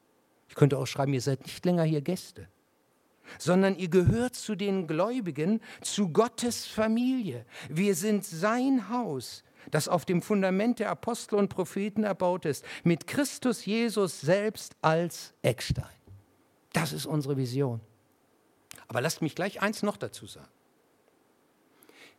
Ich 0.48 0.56
könnte 0.56 0.78
auch 0.78 0.86
schreiben, 0.86 1.14
ihr 1.14 1.22
seid 1.22 1.42
nicht 1.44 1.66
länger 1.66 1.84
hier 1.84 2.02
Gäste, 2.02 2.48
sondern 3.40 3.76
ihr 3.76 3.90
gehört 3.90 4.36
zu 4.36 4.56
den 4.56 4.86
Gläubigen, 4.86 5.62
zu 5.82 6.10
Gottes 6.10 6.68
Familie. 6.68 7.46
Wir 7.70 7.96
sind 7.96 8.24
sein 8.24 8.90
Haus 8.90 9.44
das 9.72 9.88
auf 9.88 10.06
dem 10.06 10.22
Fundament 10.22 10.80
der 10.80 10.90
Apostel 10.90 11.36
und 11.36 11.50
Propheten 11.50 12.04
erbaut 12.04 12.46
ist, 12.46 12.66
mit 12.84 13.08
Christus 13.08 13.66
Jesus 13.66 14.22
selbst 14.22 14.76
als 14.82 15.34
Eckstein. 15.42 16.03
Das 16.74 16.92
ist 16.92 17.06
unsere 17.06 17.38
Vision. 17.38 17.80
Aber 18.88 19.02
lasst 19.02 19.22
mich 19.22 19.36
gleich 19.36 19.62
eins 19.62 19.84
noch 19.84 19.98
dazu 19.98 20.26
sagen. 20.26 20.52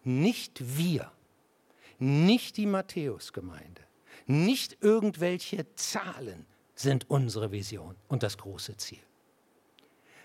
Nicht 0.04 0.78
wir, 0.78 1.10
nicht 1.98 2.56
die 2.56 2.66
Matthäusgemeinde, 2.66 3.82
nicht 4.26 4.78
irgendwelche 4.80 5.72
Zahlen 5.74 6.46
sind 6.74 7.08
unsere 7.10 7.52
Vision 7.52 7.96
und 8.08 8.22
das 8.22 8.38
große 8.38 8.76
Ziel. 8.76 9.02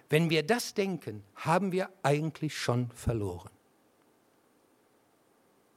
Wenn 0.10 0.30
wir 0.30 0.44
das 0.44 0.74
denken, 0.74 1.24
haben 1.36 1.72
wir 1.72 1.90
eigentlich 2.02 2.58
schon 2.58 2.90
verloren. 2.92 3.52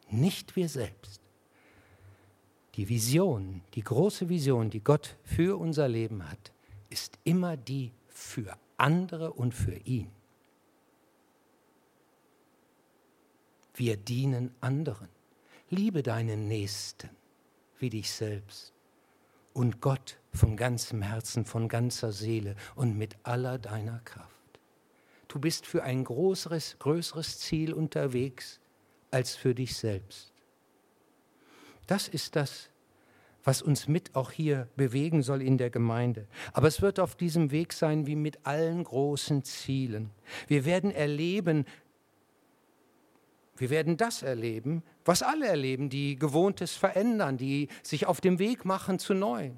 Nicht 0.08 0.56
wir 0.56 0.68
selbst. 0.68 1.20
Die 2.74 2.88
Vision, 2.88 3.62
die 3.74 3.82
große 3.82 4.28
Vision, 4.28 4.70
die 4.70 4.82
Gott 4.82 5.16
für 5.22 5.58
unser 5.58 5.88
Leben 5.88 6.28
hat, 6.28 6.52
ist 6.88 7.18
immer 7.24 7.56
die 7.56 7.92
für 8.12 8.56
andere 8.76 9.32
und 9.32 9.52
für 9.54 9.76
ihn. 9.84 10.10
Wir 13.74 13.96
dienen 13.96 14.54
anderen. 14.60 15.08
Liebe 15.70 16.02
deinen 16.02 16.48
Nächsten 16.48 17.10
wie 17.78 17.90
dich 17.90 18.12
selbst 18.12 18.72
und 19.54 19.80
Gott 19.80 20.18
von 20.32 20.56
ganzem 20.56 21.02
Herzen, 21.02 21.44
von 21.44 21.68
ganzer 21.68 22.12
Seele 22.12 22.56
und 22.74 22.96
mit 22.96 23.16
aller 23.22 23.58
deiner 23.58 24.00
Kraft. 24.00 24.28
Du 25.28 25.38
bist 25.38 25.66
für 25.66 25.82
ein 25.82 26.04
größeres, 26.04 26.76
größeres 26.78 27.38
Ziel 27.40 27.72
unterwegs 27.72 28.60
als 29.10 29.34
für 29.34 29.54
dich 29.54 29.76
selbst. 29.76 30.32
Das 31.86 32.08
ist 32.08 32.36
das, 32.36 32.68
was 33.44 33.62
uns 33.62 33.88
mit 33.88 34.14
auch 34.14 34.30
hier 34.30 34.68
bewegen 34.76 35.22
soll 35.22 35.42
in 35.42 35.58
der 35.58 35.70
Gemeinde. 35.70 36.26
Aber 36.52 36.68
es 36.68 36.82
wird 36.82 37.00
auf 37.00 37.14
diesem 37.16 37.50
Weg 37.50 37.72
sein 37.72 38.06
wie 38.06 38.16
mit 38.16 38.46
allen 38.46 38.84
großen 38.84 39.44
Zielen. 39.44 40.10
Wir 40.46 40.64
werden 40.64 40.90
erleben, 40.90 41.64
wir 43.56 43.70
werden 43.70 43.96
das 43.96 44.22
erleben, 44.22 44.82
was 45.04 45.22
alle 45.22 45.46
erleben, 45.46 45.90
die 45.90 46.16
Gewohntes 46.16 46.74
verändern, 46.74 47.36
die 47.36 47.68
sich 47.82 48.06
auf 48.06 48.20
dem 48.20 48.38
Weg 48.38 48.64
machen 48.64 48.98
zu 48.98 49.14
neu. 49.14 49.50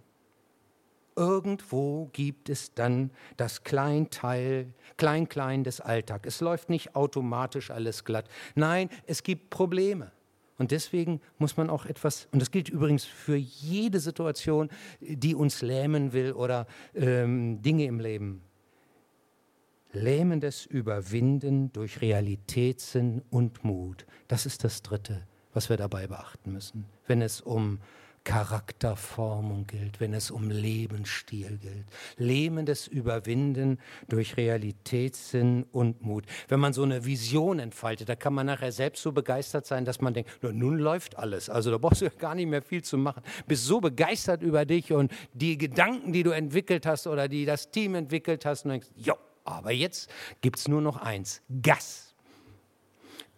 Irgendwo 1.16 2.06
gibt 2.12 2.48
es 2.48 2.74
dann 2.74 3.10
das 3.36 3.62
Kleinteil, 3.62 4.74
Klein-Klein 4.96 5.62
des 5.62 5.80
Alltags. 5.80 6.26
Es 6.26 6.40
läuft 6.40 6.70
nicht 6.70 6.96
automatisch 6.96 7.70
alles 7.70 8.04
glatt. 8.04 8.28
Nein, 8.56 8.90
es 9.06 9.22
gibt 9.22 9.50
Probleme. 9.50 10.10
Und 10.56 10.70
deswegen 10.70 11.20
muss 11.38 11.56
man 11.56 11.68
auch 11.68 11.86
etwas, 11.86 12.28
und 12.30 12.40
das 12.40 12.50
gilt 12.50 12.68
übrigens 12.68 13.04
für 13.04 13.36
jede 13.36 13.98
Situation, 13.98 14.68
die 15.00 15.34
uns 15.34 15.62
lähmen 15.62 16.12
will 16.12 16.32
oder 16.32 16.66
ähm, 16.94 17.60
Dinge 17.60 17.86
im 17.86 17.98
Leben. 17.98 18.42
Lähmendes 19.92 20.66
Überwinden 20.66 21.72
durch 21.72 22.00
Realitätssinn 22.00 23.22
und 23.30 23.64
Mut. 23.64 24.06
Das 24.28 24.46
ist 24.46 24.64
das 24.64 24.82
Dritte, 24.82 25.26
was 25.52 25.68
wir 25.68 25.76
dabei 25.76 26.06
beachten 26.06 26.52
müssen, 26.52 26.86
wenn 27.06 27.22
es 27.22 27.40
um 27.40 27.80
Charakterformung 28.24 29.66
gilt, 29.66 30.00
wenn 30.00 30.14
es 30.14 30.30
um 30.30 30.50
Lebensstil 30.50 31.58
gilt. 31.58 31.84
Lähmendes 32.16 32.88
Überwinden 32.88 33.78
durch 34.08 34.36
Realitätssinn 34.36 35.66
und 35.72 36.02
Mut. 36.02 36.24
Wenn 36.48 36.58
man 36.58 36.72
so 36.72 36.82
eine 36.82 37.04
Vision 37.04 37.58
entfaltet, 37.58 38.08
da 38.08 38.16
kann 38.16 38.32
man 38.32 38.46
nachher 38.46 38.72
selbst 38.72 39.02
so 39.02 39.12
begeistert 39.12 39.66
sein, 39.66 39.84
dass 39.84 40.00
man 40.00 40.14
denkt, 40.14 40.30
nun 40.42 40.78
läuft 40.78 41.18
alles. 41.18 41.50
Also 41.50 41.70
da 41.70 41.78
brauchst 41.78 42.00
du 42.00 42.10
gar 42.18 42.34
nicht 42.34 42.48
mehr 42.48 42.62
viel 42.62 42.82
zu 42.82 42.96
machen. 42.96 43.22
Bist 43.46 43.66
so 43.66 43.80
begeistert 43.80 44.42
über 44.42 44.64
dich 44.64 44.92
und 44.92 45.12
die 45.34 45.58
Gedanken, 45.58 46.12
die 46.12 46.22
du 46.22 46.30
entwickelt 46.30 46.86
hast 46.86 47.06
oder 47.06 47.28
die 47.28 47.44
das 47.44 47.70
Team 47.70 47.94
entwickelt 47.94 48.46
hast 48.46 48.64
und 48.64 48.70
denkst, 48.70 48.88
jo, 48.96 49.14
aber 49.44 49.72
jetzt 49.72 50.10
gibt 50.40 50.58
es 50.58 50.68
nur 50.68 50.80
noch 50.80 50.96
eins, 50.96 51.42
Gas. 51.62 52.14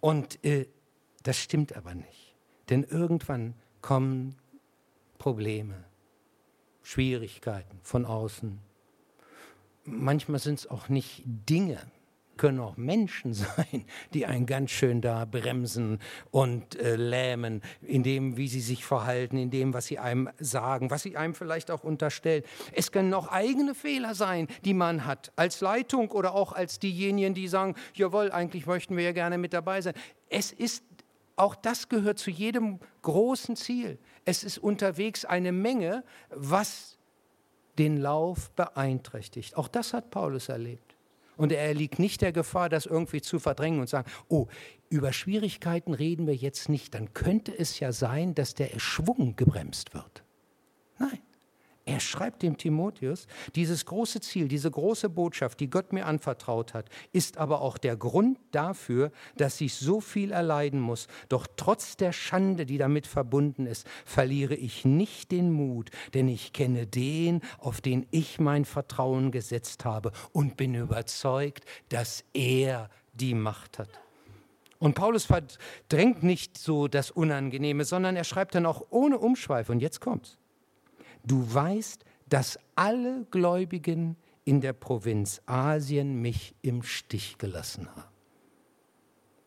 Und 0.01 0.45
äh, 0.45 0.67
das 1.25 1.39
stimmt 1.39 1.77
aber 1.77 1.95
nicht. 1.95 2.35
Denn 2.71 2.85
irgendwann 2.85 3.55
kommen 3.81 4.37
Probleme, 5.27 5.83
Schwierigkeiten 6.85 7.81
von 7.83 8.05
außen. 8.05 8.61
Manchmal 9.83 10.39
sind 10.39 10.61
es 10.61 10.71
auch 10.71 10.89
nicht 10.89 11.25
Dinge, 11.25 11.81
können 12.37 12.61
auch 12.61 12.77
Menschen 12.77 13.35
sein, 13.35 13.87
die 14.15 14.25
einen 14.25 14.47
ganz 14.47 14.71
schön 14.71 15.01
da 15.01 15.25
bremsen 15.25 15.99
und 16.31 16.77
äh, 16.77 16.95
lähmen, 16.95 17.61
in 17.83 18.05
dem, 18.05 18.37
wie 18.37 18.47
sie 18.47 18.61
sich 18.61 18.85
verhalten, 18.85 19.37
in 19.37 19.51
dem, 19.51 19.75
was 19.75 19.87
sie 19.87 19.99
einem 19.99 20.31
sagen, 20.39 20.93
was 20.93 21.03
sie 21.03 21.17
einem 21.17 21.35
vielleicht 21.35 21.73
auch 21.73 21.83
unterstellen. 21.83 22.45
Es 22.71 22.93
können 22.93 23.13
auch 23.13 23.27
eigene 23.27 23.75
Fehler 23.75 24.15
sein, 24.15 24.47
die 24.65 24.75
man 24.75 25.07
hat, 25.07 25.33
als 25.35 25.61
Leitung 25.61 26.13
oder 26.13 26.37
auch 26.37 26.53
als 26.53 26.79
diejenigen, 26.79 27.35
die 27.35 27.49
sagen, 27.49 27.75
jawohl, 27.95 28.31
eigentlich 28.31 28.67
möchten 28.67 28.97
wir 28.97 29.03
ja 29.03 29.13
gerne 29.13 29.39
mit 29.39 29.55
dabei 29.55 29.81
sein. 29.81 29.95
Es 30.29 30.53
ist 30.53 30.85
auch 31.37 31.55
das 31.55 31.89
gehört 31.89 32.19
zu 32.19 32.31
jedem 32.31 32.81
großen 33.03 33.57
Ziel. 33.57 33.99
Es 34.25 34.43
ist 34.43 34.59
unterwegs 34.59 35.25
eine 35.25 35.53
Menge, 35.53 36.03
was 36.31 36.99
den 37.79 37.99
Lauf 37.99 38.51
beeinträchtigt. 38.53 39.57
Auch 39.57 39.69
das 39.69 39.93
hat 39.93 40.11
Paulus 40.11 40.49
erlebt. 40.49 40.97
Und 41.37 41.53
er 41.53 41.75
liegt 41.75 41.99
nicht 41.99 42.23
der 42.23 42.33
Gefahr, 42.33 42.71
das 42.71 42.87
irgendwie 42.87 43.21
zu 43.21 43.39
verdrängen 43.39 43.81
und 43.81 43.89
sagen, 43.89 44.11
oh, 44.29 44.47
über 44.89 45.13
Schwierigkeiten 45.13 45.93
reden 45.93 46.27
wir 46.27 46.35
jetzt 46.35 46.71
nicht, 46.71 46.95
dann 46.95 47.13
könnte 47.13 47.57
es 47.57 47.79
ja 47.79 47.93
sein, 47.93 48.35
dass 48.35 48.55
der 48.55 48.79
Schwung 48.79 49.37
gebremst 49.37 49.93
wird. 49.93 50.25
Er 51.89 52.01
schreibt 52.01 52.43
dem 52.43 52.57
Timotheus, 52.57 53.29
dieses 53.55 53.87
große 53.87 54.21
Ziel, 54.21 54.49
diese 54.49 54.69
große 54.69 55.09
Botschaft, 55.09 55.61
die 55.61 55.71
Gott 55.71 55.93
mir 55.93 56.05
anvertraut 56.05 56.75
hat, 56.75 56.91
ist 57.13 57.39
aber 57.39 57.61
auch 57.61 57.79
der 57.79 57.97
Grund 57.97 58.41
dafür, 58.51 59.13
dass 59.37 59.61
ich 59.61 59.77
so 59.77 60.01
viel 60.01 60.33
erleiden 60.33 60.81
muss. 60.81 61.07
Doch 61.29 61.47
trotz 61.57 61.97
der 61.97 62.11
Schande, 62.11 62.67
die 62.67 62.77
damit 62.77 63.07
verbunden 63.07 63.67
ist, 63.67 63.87
verliere 64.05 64.57
ich 64.57 64.85
nicht 64.85 65.31
den 65.31 65.53
Mut, 65.53 65.91
denn 66.13 66.27
ich 66.27 66.53
kenne 66.53 66.89
den, 66.89 67.41
auf 67.59 67.81
den 67.81 68.05
ich 68.11 68.41
mein 68.41 68.65
Vertrauen 68.65 69.31
gesetzt 69.31 69.85
habe 69.85 70.11
und 70.33 70.57
bin 70.57 70.75
überzeugt, 70.75 71.65
dass 71.91 72.25
er 72.33 72.91
die 73.13 73.35
Macht 73.35 73.79
hat. 73.79 73.91
Und 74.81 74.95
Paulus 74.97 75.25
verdrängt 75.25 76.25
nicht 76.25 76.59
so 76.59 76.89
das 76.89 77.13
Unangenehme, 77.13 77.85
sondern 77.85 78.17
er 78.17 78.25
schreibt 78.25 78.57
dann 78.57 78.67
auch 78.67 78.87
ohne 78.91 79.19
Umschweife, 79.19 79.71
und 79.71 79.79
jetzt 79.79 80.01
kommt's 80.01 80.37
du 81.27 81.53
weißt, 81.53 82.05
dass 82.29 82.59
alle 82.75 83.27
Gläubigen 83.31 84.17
in 84.45 84.61
der 84.61 84.73
Provinz 84.73 85.43
Asien 85.47 86.21
mich 86.23 86.55
im 86.63 86.83
Stich 86.83 87.37
gelassen 87.39 87.89
haben. 87.95 88.15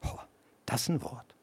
Oh, 0.03 0.19
das 0.65 0.83
ist 0.83 0.89
ein 0.89 1.01
Wort. 1.01 1.35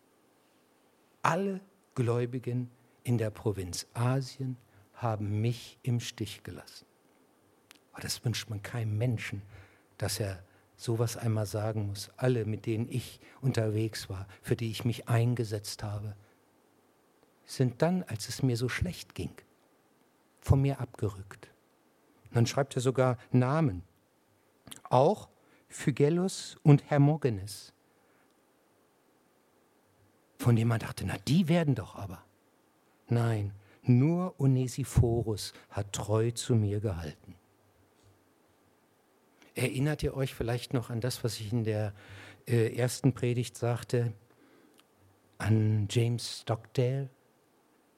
Alle 1.22 1.60
Gläubigen 1.94 2.70
in 3.02 3.18
der 3.18 3.30
Provinz 3.30 3.86
Asien 3.94 4.56
haben 4.94 5.40
mich 5.40 5.78
im 5.82 6.00
Stich 6.00 6.42
gelassen. 6.42 6.86
Aber 7.92 8.02
das 8.02 8.24
wünscht 8.24 8.50
man 8.50 8.62
keinem 8.62 8.98
Menschen, 8.98 9.42
dass 9.96 10.20
er 10.20 10.42
sowas 10.76 11.16
einmal 11.16 11.46
sagen 11.46 11.88
muss. 11.88 12.10
Alle, 12.16 12.44
mit 12.44 12.66
denen 12.66 12.88
ich 12.90 13.20
unterwegs 13.40 14.10
war, 14.10 14.26
für 14.42 14.56
die 14.56 14.70
ich 14.70 14.84
mich 14.84 15.08
eingesetzt 15.08 15.82
habe, 15.82 16.14
sind 17.46 17.80
dann, 17.80 18.02
als 18.02 18.28
es 18.28 18.42
mir 18.42 18.56
so 18.56 18.68
schlecht 18.68 19.14
ging, 19.14 19.30
von 20.46 20.62
mir 20.62 20.80
abgerückt. 20.80 21.50
Dann 22.32 22.46
schreibt 22.46 22.76
er 22.76 22.82
sogar 22.82 23.18
Namen. 23.32 23.82
Auch 24.84 25.28
Phygellus 25.68 26.56
und 26.62 26.88
Hermogenes. 26.88 27.72
Von 30.38 30.54
dem 30.54 30.68
man 30.68 30.78
dachte, 30.78 31.04
na 31.04 31.16
die 31.26 31.48
werden 31.48 31.74
doch 31.74 31.96
aber. 31.96 32.22
Nein, 33.08 33.52
nur 33.82 34.38
Onesiphorus 34.38 35.52
hat 35.68 35.92
treu 35.92 36.30
zu 36.30 36.54
mir 36.54 36.80
gehalten. 36.80 37.34
Erinnert 39.54 40.02
ihr 40.02 40.14
euch 40.14 40.34
vielleicht 40.34 40.74
noch 40.74 40.90
an 40.90 41.00
das, 41.00 41.24
was 41.24 41.40
ich 41.40 41.52
in 41.52 41.64
der 41.64 41.92
äh, 42.46 42.76
ersten 42.76 43.14
Predigt 43.14 43.56
sagte, 43.56 44.12
an 45.38 45.88
James 45.90 46.42
Stockdale, 46.42 47.08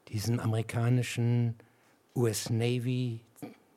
diesen 0.09 0.41
amerikanischen 0.41 1.57
US 2.15 2.51
Navy 2.51 3.21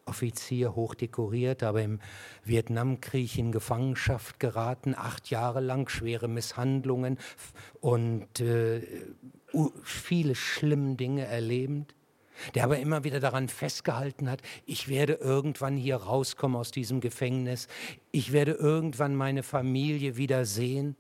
Offizier, 0.06 0.76
hochdekoriert, 0.76 1.64
aber 1.64 1.82
im 1.82 2.00
Vietnamkrieg 2.44 3.38
in 3.38 3.52
Gefangenschaft 3.52 4.40
geraten, 4.40 4.94
acht 4.94 5.30
Jahre 5.30 5.62
lang, 5.62 5.88
schwere 5.90 6.28
Misshandlungen 6.28 7.18
und 7.80 8.42
äh, 8.42 8.82
viele 9.84 10.36
schlimme 10.36 10.96
Dinge 10.96 11.26
erlebend, 11.26 11.96
der 12.56 12.66
aber 12.66 12.80
immer 12.80 13.04
wieder 13.04 13.20
daran 13.20 13.48
festgehalten 13.48 14.30
hat, 14.30 14.42
ich 14.66 14.90
werde 14.90 15.14
irgendwann 15.14 15.78
hier 15.78 15.96
rauskommen 15.96 16.58
aus 16.58 16.72
diesem 16.72 17.00
Gefängnis, 17.00 17.68
ich 18.12 18.34
werde 18.34 18.52
irgendwann 18.52 19.16
meine 19.16 19.44
Familie 19.44 20.18
wieder 20.18 20.46
sehen. 20.46 20.96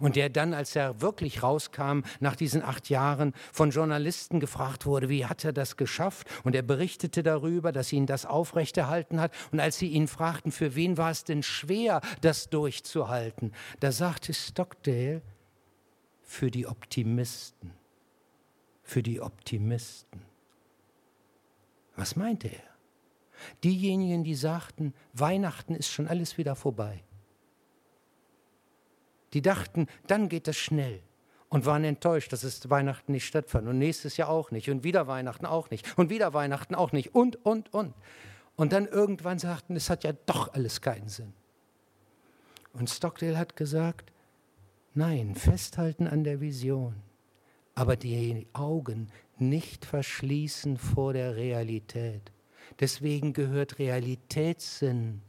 Und 0.00 0.16
der 0.16 0.28
dann, 0.28 0.54
als 0.54 0.74
er 0.74 1.00
wirklich 1.00 1.42
rauskam, 1.42 2.00
nach 2.20 2.36
diesen 2.36 2.62
acht 2.62 2.88
Jahren 2.88 3.34
von 3.52 3.70
Journalisten 3.70 4.40
gefragt 4.40 4.86
wurde, 4.86 5.08
wie 5.08 5.26
hat 5.26 5.44
er 5.44 5.52
das 5.52 5.76
geschafft? 5.76 6.26
Und 6.44 6.54
er 6.54 6.62
berichtete 6.62 7.22
darüber, 7.22 7.72
dass 7.72 7.92
ihn 7.92 8.06
das 8.06 8.26
aufrechterhalten 8.26 9.20
hat. 9.20 9.32
Und 9.52 9.60
als 9.60 9.78
sie 9.78 9.88
ihn 9.88 10.08
fragten, 10.08 10.52
für 10.52 10.74
wen 10.74 10.98
war 10.98 11.10
es 11.10 11.24
denn 11.24 11.42
schwer, 11.42 12.00
das 12.20 12.50
durchzuhalten, 12.50 13.52
da 13.80 13.92
sagte 13.92 14.34
Stockdale, 14.34 15.22
für 16.22 16.50
die 16.50 16.66
Optimisten. 16.66 17.72
Für 18.82 19.02
die 19.02 19.20
Optimisten. 19.20 20.22
Was 21.94 22.16
meinte 22.16 22.48
er? 22.48 22.76
Diejenigen, 23.62 24.24
die 24.24 24.34
sagten, 24.34 24.92
Weihnachten 25.12 25.74
ist 25.74 25.88
schon 25.88 26.08
alles 26.08 26.36
wieder 26.36 26.56
vorbei. 26.56 27.05
Die 29.32 29.42
dachten, 29.42 29.86
dann 30.06 30.28
geht 30.28 30.48
es 30.48 30.56
schnell 30.56 31.02
und 31.48 31.66
waren 31.66 31.84
enttäuscht, 31.84 32.32
dass 32.32 32.44
es 32.44 32.68
Weihnachten 32.70 33.12
nicht 33.12 33.26
stattfand 33.26 33.68
und 33.68 33.78
nächstes 33.78 34.16
Jahr 34.16 34.28
auch 34.28 34.50
nicht 34.50 34.68
und 34.70 34.84
wieder 34.84 35.06
Weihnachten 35.06 35.46
auch 35.46 35.70
nicht 35.70 35.98
und 35.98 36.10
wieder 36.10 36.34
Weihnachten 36.34 36.74
auch 36.74 36.92
nicht 36.92 37.14
und, 37.14 37.44
und, 37.44 37.72
und. 37.72 37.94
Und 38.56 38.72
dann 38.72 38.86
irgendwann 38.86 39.38
sagten, 39.38 39.76
es 39.76 39.90
hat 39.90 40.04
ja 40.04 40.12
doch 40.24 40.54
alles 40.54 40.80
keinen 40.80 41.08
Sinn. 41.08 41.34
Und 42.72 42.90
Stockdale 42.90 43.38
hat 43.38 43.56
gesagt, 43.56 44.12
nein, 44.94 45.34
festhalten 45.34 46.06
an 46.06 46.24
der 46.24 46.40
Vision, 46.40 46.94
aber 47.74 47.96
die 47.96 48.46
Augen 48.52 49.08
nicht 49.38 49.84
verschließen 49.84 50.78
vor 50.78 51.12
der 51.12 51.36
Realität. 51.36 52.32
Deswegen 52.80 53.32
gehört 53.32 53.78
Realitätssinn 53.78 55.22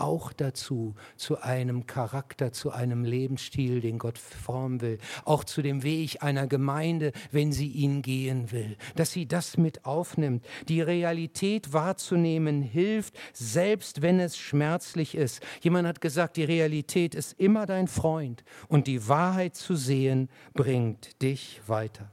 auch 0.00 0.32
dazu, 0.32 0.94
zu 1.16 1.40
einem 1.40 1.86
Charakter, 1.86 2.52
zu 2.52 2.70
einem 2.70 3.04
Lebensstil, 3.04 3.80
den 3.80 3.98
Gott 3.98 4.18
formen 4.18 4.80
will, 4.80 4.98
auch 5.24 5.44
zu 5.44 5.62
dem 5.62 5.82
Weg 5.82 6.22
einer 6.22 6.46
Gemeinde, 6.46 7.12
wenn 7.30 7.52
sie 7.52 7.68
ihn 7.68 8.02
gehen 8.02 8.50
will, 8.50 8.76
dass 8.96 9.12
sie 9.12 9.26
das 9.26 9.56
mit 9.56 9.84
aufnimmt. 9.84 10.44
Die 10.68 10.80
Realität 10.80 11.72
wahrzunehmen 11.72 12.62
hilft, 12.62 13.14
selbst 13.32 14.02
wenn 14.02 14.20
es 14.20 14.36
schmerzlich 14.38 15.14
ist. 15.14 15.42
Jemand 15.60 15.86
hat 15.86 16.00
gesagt, 16.00 16.36
die 16.36 16.44
Realität 16.44 17.14
ist 17.14 17.38
immer 17.38 17.66
dein 17.66 17.88
Freund 17.88 18.44
und 18.68 18.86
die 18.86 19.08
Wahrheit 19.08 19.54
zu 19.54 19.76
sehen 19.76 20.28
bringt 20.54 21.22
dich 21.22 21.60
weiter. 21.66 22.10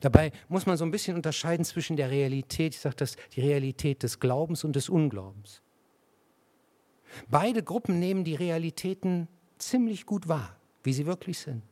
Dabei 0.00 0.32
muss 0.48 0.66
man 0.66 0.76
so 0.76 0.84
ein 0.84 0.90
bisschen 0.90 1.16
unterscheiden 1.16 1.64
zwischen 1.64 1.96
der 1.96 2.10
Realität, 2.10 2.74
ich 2.74 2.80
sage 2.80 2.96
das, 2.96 3.16
die 3.34 3.42
Realität 3.42 4.02
des 4.02 4.18
Glaubens 4.18 4.64
und 4.64 4.74
des 4.74 4.88
Unglaubens. 4.88 5.62
Beide 7.28 7.62
Gruppen 7.62 7.98
nehmen 7.98 8.24
die 8.24 8.34
Realitäten 8.34 9.28
ziemlich 9.58 10.06
gut 10.06 10.28
wahr, 10.28 10.56
wie 10.82 10.92
sie 10.92 11.06
wirklich 11.06 11.38
sind. 11.38 11.62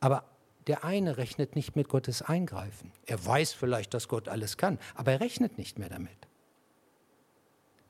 Aber 0.00 0.24
der 0.66 0.84
eine 0.84 1.16
rechnet 1.16 1.56
nicht 1.56 1.76
mit 1.76 1.88
Gottes 1.88 2.22
Eingreifen. 2.22 2.92
Er 3.06 3.24
weiß 3.24 3.52
vielleicht, 3.52 3.94
dass 3.94 4.08
Gott 4.08 4.28
alles 4.28 4.56
kann, 4.56 4.78
aber 4.94 5.12
er 5.12 5.20
rechnet 5.20 5.58
nicht 5.58 5.78
mehr 5.78 5.88
damit. 5.88 6.28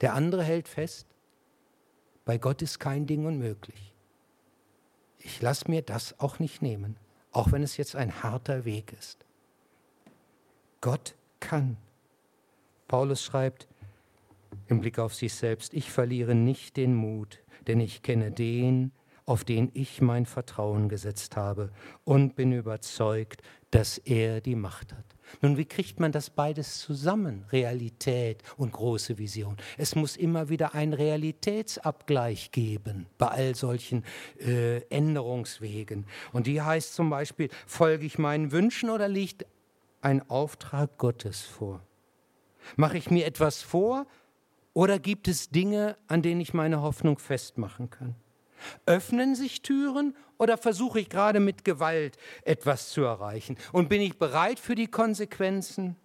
Der 0.00 0.14
andere 0.14 0.44
hält 0.44 0.68
fest, 0.68 1.06
bei 2.24 2.38
Gott 2.38 2.62
ist 2.62 2.78
kein 2.78 3.06
Ding 3.06 3.26
unmöglich. 3.26 3.94
Ich 5.18 5.42
lasse 5.42 5.68
mir 5.68 5.82
das 5.82 6.18
auch 6.20 6.38
nicht 6.38 6.62
nehmen, 6.62 6.96
auch 7.32 7.50
wenn 7.50 7.62
es 7.62 7.76
jetzt 7.76 7.96
ein 7.96 8.22
harter 8.22 8.64
Weg 8.64 8.92
ist. 8.92 9.24
Gott 10.80 11.16
kann. 11.40 11.76
Paulus 12.86 13.24
schreibt, 13.24 13.66
im 14.66 14.80
Blick 14.80 14.98
auf 14.98 15.14
sich 15.14 15.34
selbst, 15.34 15.74
ich 15.74 15.90
verliere 15.90 16.34
nicht 16.34 16.76
den 16.76 16.94
Mut, 16.94 17.40
denn 17.66 17.80
ich 17.80 18.02
kenne 18.02 18.30
den, 18.30 18.92
auf 19.28 19.44
den 19.44 19.70
ich 19.74 20.00
mein 20.00 20.24
Vertrauen 20.24 20.88
gesetzt 20.88 21.36
habe 21.36 21.70
und 22.04 22.34
bin 22.34 22.50
überzeugt, 22.52 23.42
dass 23.70 23.98
er 23.98 24.40
die 24.40 24.54
Macht 24.54 24.94
hat. 24.94 25.04
Nun, 25.42 25.58
wie 25.58 25.66
kriegt 25.66 26.00
man 26.00 26.12
das 26.12 26.30
beides 26.30 26.78
zusammen, 26.78 27.44
Realität 27.52 28.42
und 28.56 28.72
große 28.72 29.18
Vision? 29.18 29.58
Es 29.76 29.94
muss 29.94 30.16
immer 30.16 30.48
wieder 30.48 30.74
einen 30.74 30.94
Realitätsabgleich 30.94 32.52
geben 32.52 33.06
bei 33.18 33.28
all 33.28 33.54
solchen 33.54 34.02
äh, 34.40 34.78
Änderungswegen. 34.88 36.06
Und 36.32 36.46
die 36.46 36.62
heißt 36.62 36.94
zum 36.94 37.10
Beispiel, 37.10 37.50
folge 37.66 38.06
ich 38.06 38.16
meinen 38.16 38.50
Wünschen 38.50 38.88
oder 38.88 39.08
liegt 39.08 39.44
ein 40.00 40.28
Auftrag 40.30 40.96
Gottes 40.96 41.42
vor? 41.42 41.82
Mache 42.76 42.96
ich 42.96 43.10
mir 43.10 43.26
etwas 43.26 43.60
vor 43.60 44.06
oder 44.78 45.00
gibt 45.00 45.26
es 45.26 45.50
Dinge, 45.50 45.96
an 46.06 46.22
denen 46.22 46.40
ich 46.40 46.54
meine 46.54 46.82
Hoffnung 46.82 47.18
festmachen 47.18 47.90
kann? 47.90 48.14
Öffnen 48.86 49.34
sich 49.34 49.62
Türen 49.62 50.14
oder 50.38 50.56
versuche 50.56 51.00
ich 51.00 51.08
gerade 51.08 51.40
mit 51.40 51.64
Gewalt 51.64 52.16
etwas 52.44 52.90
zu 52.90 53.02
erreichen? 53.02 53.56
Und 53.72 53.88
bin 53.88 54.00
ich 54.00 54.18
bereit 54.18 54.60
für 54.60 54.76
die 54.76 54.86
Konsequenzen? 54.86 55.96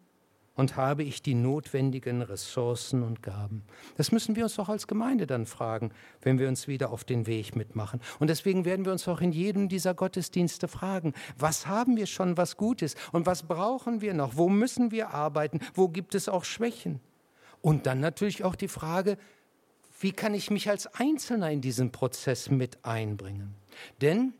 Und 0.55 0.75
habe 0.75 1.03
ich 1.03 1.21
die 1.21 1.35
notwendigen 1.35 2.23
Ressourcen 2.23 3.03
und 3.03 3.21
Gaben? 3.21 3.63
Das 3.95 4.11
müssen 4.11 4.35
wir 4.35 4.45
uns 4.45 4.55
doch 4.55 4.69
als 4.69 4.87
Gemeinde 4.87 5.27
dann 5.27 5.45
fragen, 5.45 5.91
wenn 6.23 6.39
wir 6.39 6.47
uns 6.47 6.67
wieder 6.67 6.89
auf 6.89 7.03
den 7.03 7.27
Weg 7.27 7.55
mitmachen. 7.55 8.01
Und 8.17 8.31
deswegen 8.31 8.65
werden 8.65 8.85
wir 8.85 8.91
uns 8.91 9.07
auch 9.07 9.21
in 9.21 9.31
jedem 9.31 9.69
dieser 9.69 9.93
Gottesdienste 9.93 10.67
fragen, 10.67 11.13
was 11.37 11.67
haben 11.67 11.95
wir 11.95 12.07
schon, 12.07 12.37
was 12.37 12.57
gut 12.57 12.81
ist 12.81 12.97
und 13.11 13.27
was 13.27 13.43
brauchen 13.43 14.01
wir 14.01 14.15
noch? 14.15 14.35
Wo 14.35 14.49
müssen 14.49 14.89
wir 14.89 15.11
arbeiten? 15.11 15.59
Wo 15.75 15.89
gibt 15.89 16.15
es 16.15 16.27
auch 16.27 16.43
Schwächen? 16.43 17.01
Und 17.63 17.85
dann 17.85 18.01
natürlich 18.01 18.43
auch 18.43 18.55
die 18.55 18.67
Frage, 18.67 19.17
wie 20.01 20.11
kann 20.11 20.33
ich 20.33 20.51
mich 20.51 20.69
als 20.69 20.85
Einzelner 20.95 21.49
in 21.49 21.61
diesen 21.61 21.93
Prozess 21.93 22.49
mit 22.49 22.83
einbringen? 22.83 23.55
Denn 24.01 24.33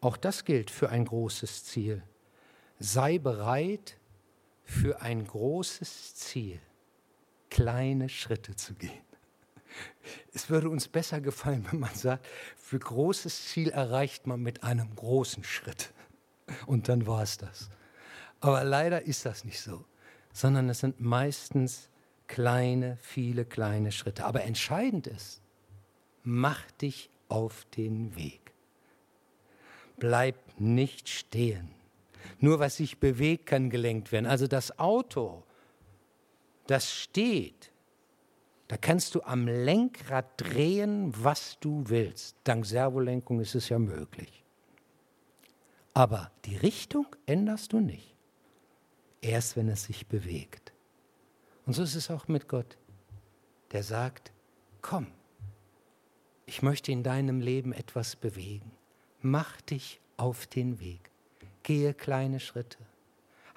auch 0.00 0.16
das 0.16 0.44
gilt 0.44 0.70
für 0.70 0.90
ein 0.90 1.04
großes 1.04 1.64
Ziel. 1.64 2.04
Sei 2.78 3.18
bereit, 3.18 3.96
für 4.62 5.02
ein 5.02 5.26
großes 5.26 6.14
Ziel 6.14 6.60
kleine 7.50 8.08
Schritte 8.08 8.54
zu 8.54 8.74
gehen. 8.74 8.92
Es 10.32 10.50
würde 10.50 10.70
uns 10.70 10.86
besser 10.86 11.20
gefallen, 11.20 11.66
wenn 11.72 11.80
man 11.80 11.94
sagt, 11.94 12.24
für 12.56 12.78
großes 12.78 13.48
Ziel 13.48 13.70
erreicht 13.70 14.28
man 14.28 14.40
mit 14.40 14.62
einem 14.62 14.94
großen 14.94 15.42
Schritt. 15.42 15.92
Und 16.66 16.88
dann 16.88 17.08
war 17.08 17.24
es 17.24 17.36
das. 17.36 17.68
Aber 18.38 18.62
leider 18.62 19.02
ist 19.02 19.26
das 19.26 19.44
nicht 19.44 19.60
so 19.60 19.84
sondern 20.32 20.68
es 20.68 20.80
sind 20.80 21.00
meistens 21.00 21.88
kleine, 22.26 22.98
viele 23.00 23.44
kleine 23.44 23.90
Schritte. 23.90 24.24
Aber 24.24 24.44
entscheidend 24.44 25.06
ist, 25.06 25.42
mach 26.22 26.70
dich 26.72 27.10
auf 27.28 27.64
den 27.76 28.14
Weg. 28.14 28.52
Bleib 29.96 30.36
nicht 30.58 31.08
stehen. 31.08 31.70
Nur 32.38 32.60
was 32.60 32.76
sich 32.76 32.98
bewegt, 32.98 33.46
kann 33.46 33.70
gelenkt 33.70 34.12
werden. 34.12 34.26
Also 34.26 34.46
das 34.46 34.78
Auto, 34.78 35.42
das 36.66 36.92
steht, 36.92 37.72
da 38.68 38.76
kannst 38.76 39.14
du 39.14 39.22
am 39.22 39.48
Lenkrad 39.48 40.26
drehen, 40.36 41.12
was 41.16 41.58
du 41.58 41.84
willst. 41.86 42.36
Dank 42.44 42.66
Servolenkung 42.66 43.40
ist 43.40 43.54
es 43.54 43.70
ja 43.70 43.78
möglich. 43.78 44.44
Aber 45.94 46.30
die 46.44 46.56
Richtung 46.56 47.06
änderst 47.26 47.72
du 47.72 47.80
nicht 47.80 48.17
erst 49.20 49.56
wenn 49.56 49.68
es 49.68 49.84
sich 49.84 50.06
bewegt. 50.06 50.72
Und 51.66 51.74
so 51.74 51.82
ist 51.82 51.94
es 51.94 52.10
auch 52.10 52.28
mit 52.28 52.48
Gott, 52.48 52.78
der 53.72 53.82
sagt, 53.82 54.32
komm, 54.80 55.06
ich 56.46 56.62
möchte 56.62 56.92
in 56.92 57.02
deinem 57.02 57.40
Leben 57.40 57.72
etwas 57.72 58.16
bewegen. 58.16 58.72
Mach 59.20 59.60
dich 59.60 60.00
auf 60.16 60.46
den 60.46 60.80
Weg. 60.80 61.10
Gehe 61.62 61.92
kleine 61.92 62.40
Schritte. 62.40 62.78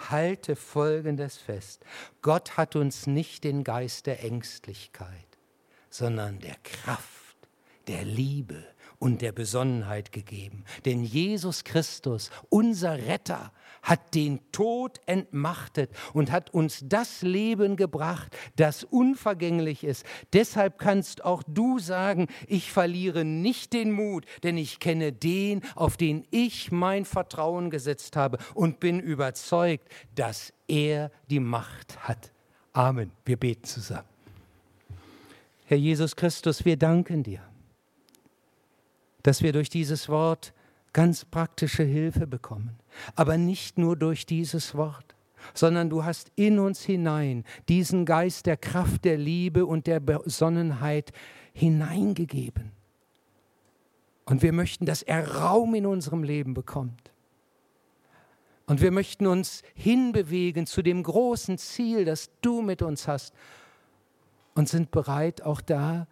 Halte 0.09 0.57
Folgendes 0.57 1.37
fest. 1.37 1.85
Gott 2.21 2.57
hat 2.57 2.75
uns 2.75 3.07
nicht 3.07 3.43
den 3.45 3.63
Geist 3.63 4.07
der 4.07 4.23
Ängstlichkeit, 4.23 5.37
sondern 5.89 6.39
der 6.39 6.55
Kraft, 6.63 7.37
der 7.87 8.03
Liebe 8.03 8.61
und 9.01 9.23
der 9.23 9.31
Besonnenheit 9.31 10.11
gegeben. 10.11 10.63
Denn 10.85 11.03
Jesus 11.03 11.63
Christus, 11.63 12.29
unser 12.49 13.07
Retter, 13.07 13.51
hat 13.81 14.13
den 14.13 14.39
Tod 14.51 15.01
entmachtet 15.07 15.89
und 16.13 16.31
hat 16.31 16.53
uns 16.53 16.83
das 16.85 17.23
Leben 17.23 17.77
gebracht, 17.77 18.37
das 18.57 18.83
unvergänglich 18.83 19.83
ist. 19.83 20.05
Deshalb 20.33 20.77
kannst 20.77 21.25
auch 21.25 21.41
du 21.47 21.79
sagen, 21.79 22.27
ich 22.45 22.71
verliere 22.71 23.25
nicht 23.25 23.73
den 23.73 23.91
Mut, 23.91 24.25
denn 24.43 24.55
ich 24.55 24.79
kenne 24.79 25.11
den, 25.11 25.61
auf 25.75 25.97
den 25.97 26.27
ich 26.29 26.71
mein 26.71 27.03
Vertrauen 27.03 27.71
gesetzt 27.71 28.15
habe 28.15 28.37
und 28.53 28.79
bin 28.79 28.99
überzeugt, 28.99 29.89
dass 30.13 30.53
er 30.67 31.09
die 31.27 31.39
Macht 31.39 32.07
hat. 32.07 32.31
Amen. 32.73 33.09
Wir 33.25 33.37
beten 33.37 33.63
zusammen. 33.63 34.07
Herr 35.65 35.77
Jesus 35.77 36.15
Christus, 36.15 36.65
wir 36.65 36.77
danken 36.77 37.23
dir, 37.23 37.41
dass 39.23 39.41
wir 39.41 39.53
durch 39.53 39.69
dieses 39.69 40.09
Wort 40.09 40.53
ganz 40.93 41.25
praktische 41.25 41.83
Hilfe 41.83 42.27
bekommen. 42.27 42.77
Aber 43.15 43.37
nicht 43.37 43.77
nur 43.77 43.95
durch 43.95 44.25
dieses 44.25 44.75
Wort, 44.75 45.15
sondern 45.53 45.89
du 45.89 46.03
hast 46.03 46.31
in 46.35 46.59
uns 46.59 46.83
hinein 46.83 47.43
diesen 47.69 48.05
Geist 48.05 48.45
der 48.45 48.57
Kraft, 48.57 49.05
der 49.05 49.17
Liebe 49.17 49.65
und 49.65 49.87
der 49.87 49.99
Besonnenheit 49.99 51.11
hineingegeben. 51.53 52.71
Und 54.25 54.41
wir 54.43 54.53
möchten, 54.53 54.85
dass 54.85 55.01
er 55.01 55.35
Raum 55.35 55.75
in 55.75 55.85
unserem 55.85 56.23
Leben 56.23 56.53
bekommt. 56.53 57.11
Und 58.67 58.81
wir 58.81 58.91
möchten 58.91 59.27
uns 59.27 59.63
hinbewegen 59.73 60.65
zu 60.65 60.81
dem 60.81 61.03
großen 61.03 61.57
Ziel, 61.57 62.05
das 62.05 62.29
du 62.41 62.61
mit 62.61 62.81
uns 62.81 63.07
hast 63.07 63.33
und 64.55 64.69
sind 64.69 64.91
bereit, 64.91 65.41
auch 65.41 65.59
da 65.59 66.07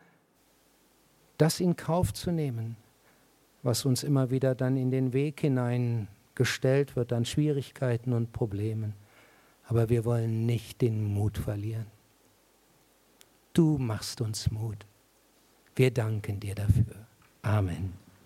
das 1.38 1.62
in 1.62 1.78
Kauf 1.78 2.14
zu 2.14 2.32
nehmen, 2.32 2.76
was 3.64 3.86
uns 3.86 4.03
immer 4.03 4.32
wieder 4.32 4.55
dann 4.55 4.78
in 4.78 4.91
den 4.91 5.14
Weg 5.14 5.41
hinein 5.41 6.07
gestellt 6.36 6.95
wird 6.95 7.12
an 7.12 7.26
Schwierigkeiten 7.26 8.14
und 8.14 8.32
Problemen. 8.32 8.93
Aber 9.66 9.89
wir 9.89 10.05
wollen 10.05 10.45
nicht 10.45 10.82
den 10.82 11.03
Mut 11.03 11.38
verlieren. 11.38 11.88
Du 13.53 13.78
machst 13.78 14.22
uns 14.22 14.49
Mut. 14.49 14.86
Wir 15.76 15.91
danken 15.91 16.39
dir 16.39 16.55
dafür. 16.55 17.07
Amen. 17.41 17.93